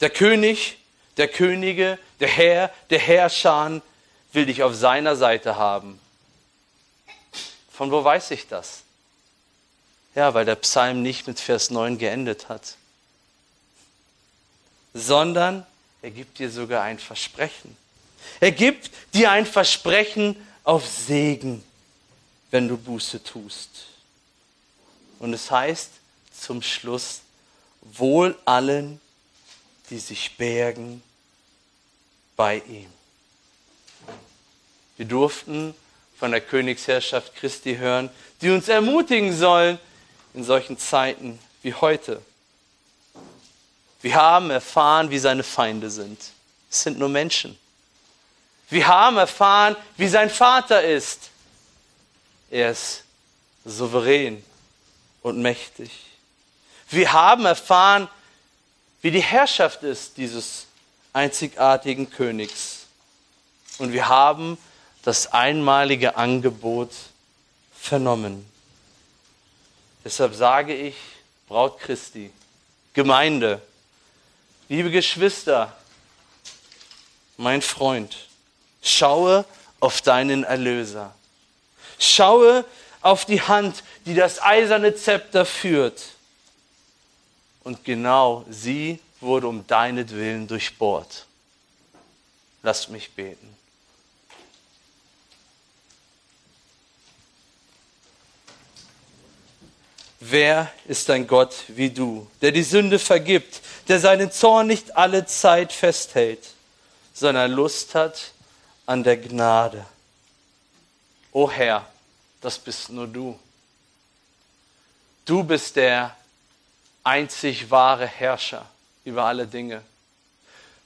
Der 0.00 0.10
König, 0.10 0.78
der 1.16 1.28
Könige, 1.28 2.00
der 2.18 2.28
Herr, 2.28 2.72
der 2.90 2.98
Herrscher 2.98 3.80
will 4.32 4.46
dich 4.46 4.64
auf 4.64 4.74
seiner 4.74 5.14
Seite 5.14 5.54
haben. 5.54 6.00
Von 7.70 7.92
wo 7.92 8.02
weiß 8.02 8.32
ich 8.32 8.48
das? 8.48 8.82
Ja, 10.16 10.34
weil 10.34 10.44
der 10.44 10.56
Psalm 10.56 11.02
nicht 11.02 11.28
mit 11.28 11.38
Vers 11.38 11.70
9 11.70 11.98
geendet 11.98 12.48
hat, 12.48 12.78
sondern 14.94 15.66
er 16.00 16.10
gibt 16.10 16.38
dir 16.38 16.50
sogar 16.50 16.82
ein 16.84 16.98
Versprechen. 16.98 17.76
Er 18.40 18.52
gibt 18.52 18.90
dir 19.12 19.30
ein 19.30 19.44
Versprechen 19.44 20.36
auf 20.62 20.86
Segen, 20.86 21.62
wenn 22.50 22.68
du 22.68 22.76
Buße 22.76 23.22
tust. 23.22 23.86
Und 25.18 25.34
es 25.34 25.50
heißt 25.50 25.90
zum 26.38 26.62
Schluss, 26.62 27.20
wohl 27.82 28.36
allen, 28.44 29.00
die 29.90 29.98
sich 29.98 30.36
bergen 30.36 31.02
bei 32.36 32.62
ihm. 32.66 32.90
Wir 34.96 35.06
durften 35.06 35.74
von 36.16 36.30
der 36.30 36.40
Königsherrschaft 36.40 37.34
Christi 37.34 37.76
hören, 37.76 38.10
die 38.40 38.50
uns 38.50 38.68
ermutigen 38.68 39.36
sollen 39.36 39.78
in 40.32 40.44
solchen 40.44 40.78
Zeiten 40.78 41.38
wie 41.62 41.74
heute. 41.74 42.22
Wir 44.04 44.16
haben 44.16 44.50
erfahren, 44.50 45.08
wie 45.08 45.18
seine 45.18 45.42
Feinde 45.42 45.88
sind. 45.88 46.20
Es 46.70 46.82
sind 46.82 46.98
nur 46.98 47.08
Menschen. 47.08 47.58
Wir 48.68 48.86
haben 48.86 49.16
erfahren, 49.16 49.76
wie 49.96 50.08
sein 50.08 50.28
Vater 50.28 50.82
ist. 50.82 51.30
Er 52.50 52.72
ist 52.72 53.02
souverän 53.64 54.44
und 55.22 55.40
mächtig. 55.40 55.90
Wir 56.90 57.14
haben 57.14 57.46
erfahren, 57.46 58.06
wie 59.00 59.10
die 59.10 59.22
Herrschaft 59.22 59.82
ist 59.82 60.18
dieses 60.18 60.66
einzigartigen 61.14 62.10
Königs. 62.10 62.80
Und 63.78 63.94
wir 63.94 64.06
haben 64.06 64.58
das 65.02 65.32
einmalige 65.32 66.18
Angebot 66.18 66.90
vernommen. 67.74 68.44
Deshalb 70.04 70.34
sage 70.34 70.74
ich, 70.74 70.94
Braut 71.48 71.80
Christi, 71.80 72.30
Gemeinde, 72.92 73.62
liebe 74.68 74.90
Geschwister, 74.90 75.72
mein 77.36 77.62
Freund, 77.62 78.28
schaue 78.82 79.44
auf 79.80 80.00
deinen 80.00 80.44
Erlöser. 80.44 81.14
Schaue 81.98 82.64
auf 83.00 83.24
die 83.24 83.42
Hand, 83.42 83.82
die 84.06 84.14
das 84.14 84.40
eiserne 84.40 84.94
Zepter 84.94 85.44
führt. 85.44 86.02
Und 87.62 87.84
genau 87.84 88.44
sie 88.48 89.00
wurde 89.20 89.48
um 89.48 89.66
deinetwillen 89.66 90.46
durchbohrt. 90.46 91.26
Lass 92.62 92.88
mich 92.88 93.12
beten. 93.12 93.56
Wer 100.26 100.72
ist 100.86 101.10
ein 101.10 101.26
Gott 101.26 101.54
wie 101.68 101.90
du, 101.90 102.26
der 102.40 102.50
die 102.50 102.62
Sünde 102.62 102.98
vergibt, 102.98 103.60
der 103.88 104.00
seinen 104.00 104.32
Zorn 104.32 104.68
nicht 104.68 104.96
alle 104.96 105.26
Zeit 105.26 105.70
festhält, 105.70 106.40
sondern 107.12 107.52
Lust 107.52 107.94
hat 107.94 108.32
an 108.86 109.04
der 109.04 109.18
Gnade? 109.18 109.84
O 111.30 111.50
Herr, 111.50 111.86
das 112.40 112.58
bist 112.58 112.88
nur 112.88 113.06
du. 113.06 113.38
Du 115.26 115.44
bist 115.44 115.76
der 115.76 116.16
einzig 117.02 117.70
wahre 117.70 118.06
Herrscher 118.06 118.64
über 119.04 119.24
alle 119.24 119.46
Dinge. 119.46 119.82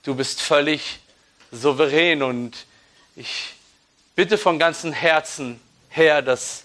Du 0.02 0.16
bist 0.16 0.40
völlig 0.40 0.98
souverän 1.52 2.24
und 2.24 2.66
ich 3.14 3.54
bitte 4.16 4.36
von 4.36 4.58
ganzem 4.58 4.92
Herzen, 4.92 5.60
Herr, 5.90 6.22
dass 6.22 6.64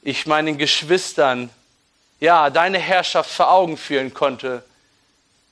ich 0.00 0.26
meinen 0.26 0.56
Geschwistern 0.56 1.50
ja, 2.20 2.50
deine 2.50 2.78
Herrschaft 2.78 3.30
vor 3.30 3.50
Augen 3.50 3.76
führen 3.76 4.12
konnte, 4.14 4.64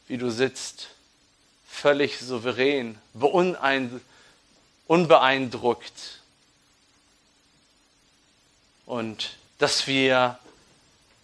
wie 0.09 0.19
du 0.19 0.31
sitzt, 0.31 0.89
völlig 1.69 2.19
souverän, 2.19 2.99
unbeeindruckt. 4.87 6.21
Und 8.87 9.37
dass 9.59 9.87
wir, 9.87 10.39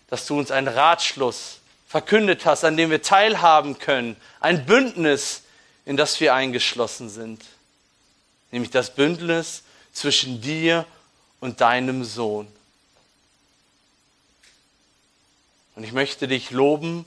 dass 0.09 0.26
du 0.26 0.38
uns 0.38 0.51
einen 0.51 0.68
Ratschluss 0.68 1.59
verkündet 1.88 2.45
hast, 2.47 2.64
an 2.64 2.76
dem 2.76 2.90
wir 2.90 3.03
teilhaben 3.03 3.78
können, 3.78 4.16
ein 4.40 4.66
Bündnis, 4.66 5.43
in 5.84 5.97
das 5.97 6.20
wir 6.20 6.34
eingeschlossen 6.34 7.09
sind, 7.09 7.45
nämlich 8.51 8.70
das 8.70 8.95
Bündnis 8.95 9.62
zwischen 9.93 10.40
dir 10.40 10.86
und 11.40 11.61
deinem 11.61 12.05
Sohn. 12.05 12.47
Und 15.75 15.85
ich 15.85 15.93
möchte 15.93 16.29
dich 16.29 16.51
loben 16.51 17.05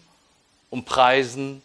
und 0.70 0.86
preisen 0.86 1.62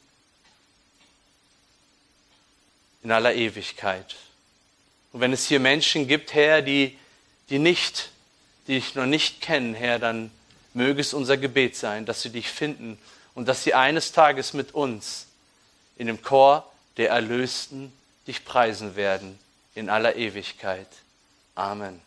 in 3.02 3.10
aller 3.10 3.34
Ewigkeit. 3.34 4.16
Und 5.12 5.20
wenn 5.20 5.32
es 5.32 5.46
hier 5.46 5.60
Menschen 5.60 6.06
gibt, 6.06 6.34
Herr, 6.34 6.62
die, 6.62 6.96
die 7.48 7.58
nicht, 7.58 8.10
die 8.66 8.74
dich 8.74 8.94
noch 8.94 9.06
nicht 9.06 9.40
kennen, 9.40 9.74
Herr, 9.74 9.98
dann 9.98 10.30
möge 10.74 11.00
es 11.00 11.14
unser 11.14 11.36
Gebet 11.36 11.76
sein, 11.76 12.06
dass 12.06 12.22
sie 12.22 12.30
dich 12.30 12.48
finden 12.48 12.98
und 13.34 13.48
dass 13.48 13.64
sie 13.64 13.74
eines 13.74 14.12
Tages 14.12 14.52
mit 14.52 14.74
uns 14.74 15.26
in 15.96 16.06
dem 16.06 16.22
Chor 16.22 16.70
der 16.96 17.10
Erlösten 17.10 17.92
dich 18.26 18.44
preisen 18.44 18.96
werden 18.96 19.38
in 19.74 19.88
aller 19.88 20.16
Ewigkeit. 20.16 20.88
Amen. 21.54 22.00